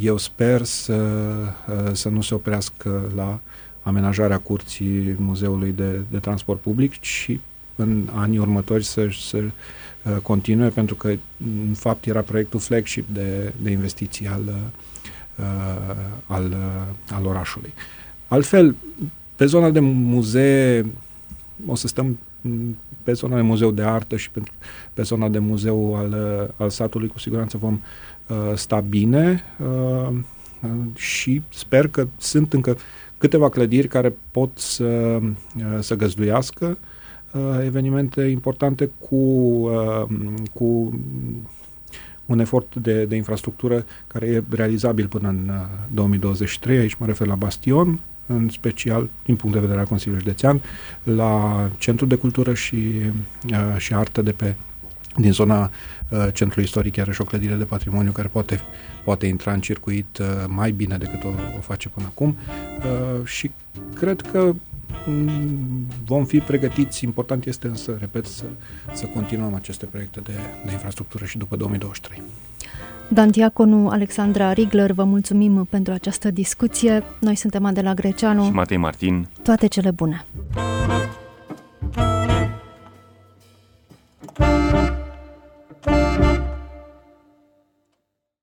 eu 0.00 0.16
sper 0.16 0.62
să, 0.62 0.94
uh, 0.94 1.92
să 1.92 2.08
nu 2.08 2.20
se 2.20 2.34
oprească 2.34 3.12
la 3.16 3.40
amenajarea 3.82 4.38
curții 4.38 5.14
Muzeului 5.18 5.72
de, 5.72 6.00
de 6.10 6.18
Transport 6.18 6.60
Public, 6.60 7.00
ci 7.00 7.38
în 7.76 8.08
anii 8.12 8.38
următori 8.38 8.84
să, 8.84 9.08
să 9.10 9.36
uh, 9.36 10.16
continue, 10.22 10.68
pentru 10.68 10.94
că 10.94 11.08
în 11.68 11.74
fapt 11.74 12.06
era 12.06 12.20
proiectul 12.20 12.60
flagship 12.60 13.08
de, 13.12 13.52
de 13.62 13.70
investiții 13.70 14.26
al, 14.26 14.42
uh, 14.46 14.54
al, 16.26 16.44
uh, 16.44 17.14
al 17.16 17.26
orașului. 17.26 17.72
Altfel, 18.28 18.76
pe 19.36 19.44
zona 19.44 19.70
de 19.70 19.80
muzee 19.80 20.86
o 21.66 21.74
să 21.74 21.86
stăm 21.86 22.18
pe 23.02 23.12
zona 23.12 23.36
de 23.36 23.42
muzeu 23.42 23.70
de 23.70 23.82
artă 23.82 24.16
și 24.16 24.30
pentru, 24.30 24.52
pe 24.92 25.02
zona 25.02 25.28
de 25.28 25.38
muzeu 25.38 25.94
al, 25.94 26.14
al 26.56 26.70
satului, 26.70 27.08
cu 27.08 27.18
siguranță 27.18 27.56
vom 27.56 27.80
uh, 28.28 28.56
sta 28.56 28.80
bine 28.80 29.42
uh, 29.60 30.16
și 30.94 31.42
sper 31.48 31.88
că 31.88 32.06
sunt 32.16 32.52
încă 32.52 32.76
câteva 33.18 33.48
clădiri 33.48 33.88
care 33.88 34.14
pot 34.30 34.58
să, 34.58 34.84
uh, 34.84 35.78
să 35.80 35.94
găzduiască 35.94 36.78
uh, 37.32 37.64
evenimente 37.64 38.22
importante 38.22 38.90
cu, 38.98 39.14
uh, 39.14 40.04
cu 40.52 41.00
un 42.26 42.38
efort 42.38 42.74
de, 42.74 43.04
de 43.04 43.16
infrastructură 43.16 43.84
care 44.06 44.26
e 44.26 44.42
realizabil 44.50 45.06
până 45.06 45.28
în 45.28 45.50
2023. 45.94 46.76
Uh, 46.76 46.82
Aici 46.82 46.94
mă 46.94 47.06
refer 47.06 47.26
la 47.26 47.34
Bastion, 47.34 48.00
în 48.26 48.48
special 48.48 49.08
din 49.24 49.36
punct 49.36 49.54
de 49.54 49.60
vedere 49.60 49.80
al 49.80 49.86
Consiliului 49.86 50.24
Județean, 50.26 50.60
la 51.02 51.70
Centrul 51.78 52.08
de 52.08 52.14
Cultură 52.14 52.54
și, 52.54 52.76
uh, 53.50 53.78
și 53.78 53.94
Artă 53.94 54.22
de 54.22 54.32
pe 54.32 54.54
din 55.16 55.32
zona 55.32 55.70
uh, 56.08 56.26
centrului 56.32 56.64
istoric, 56.64 56.96
iarăși 56.96 57.20
o 57.20 57.24
clădire 57.24 57.54
de 57.54 57.64
patrimoniu 57.64 58.12
care 58.12 58.28
poate, 58.28 58.60
poate 59.04 59.26
intra 59.26 59.52
în 59.52 59.60
circuit 59.60 60.18
uh, 60.18 60.26
mai 60.46 60.70
bine 60.70 60.96
decât 60.96 61.24
o, 61.24 61.28
o 61.56 61.60
face 61.60 61.88
până 61.88 62.06
acum 62.06 62.36
uh, 62.78 63.26
și 63.26 63.50
cred 63.94 64.20
că 64.20 64.38
mm, 64.42 64.60
Mm, 65.06 65.86
vom 66.04 66.24
fi 66.24 66.38
pregătiți. 66.38 67.04
Important 67.04 67.46
este 67.46 67.66
însă, 67.66 67.96
repet, 68.00 68.26
să, 68.26 68.44
să 68.92 69.06
continuăm 69.06 69.54
aceste 69.54 69.86
proiecte 69.86 70.20
de, 70.20 70.32
de 70.64 70.72
infrastructură 70.72 71.24
și 71.24 71.38
după 71.38 71.56
2023. 71.56 72.22
Dan 73.08 73.30
Diaconu, 73.30 73.88
Alexandra 73.88 74.52
Rigler, 74.52 74.92
vă 74.92 75.04
mulțumim 75.04 75.66
pentru 75.70 75.92
această 75.92 76.30
discuție. 76.30 77.02
Noi 77.20 77.34
suntem 77.34 77.64
Adela 77.64 77.94
Greceanu 77.94 78.44
și 78.44 78.50
Matei 78.50 78.76
Martin. 78.76 79.28
Toate 79.42 79.66
cele 79.66 79.90
bune! 79.90 80.24
Thank 84.36 84.88
you. 84.88 84.93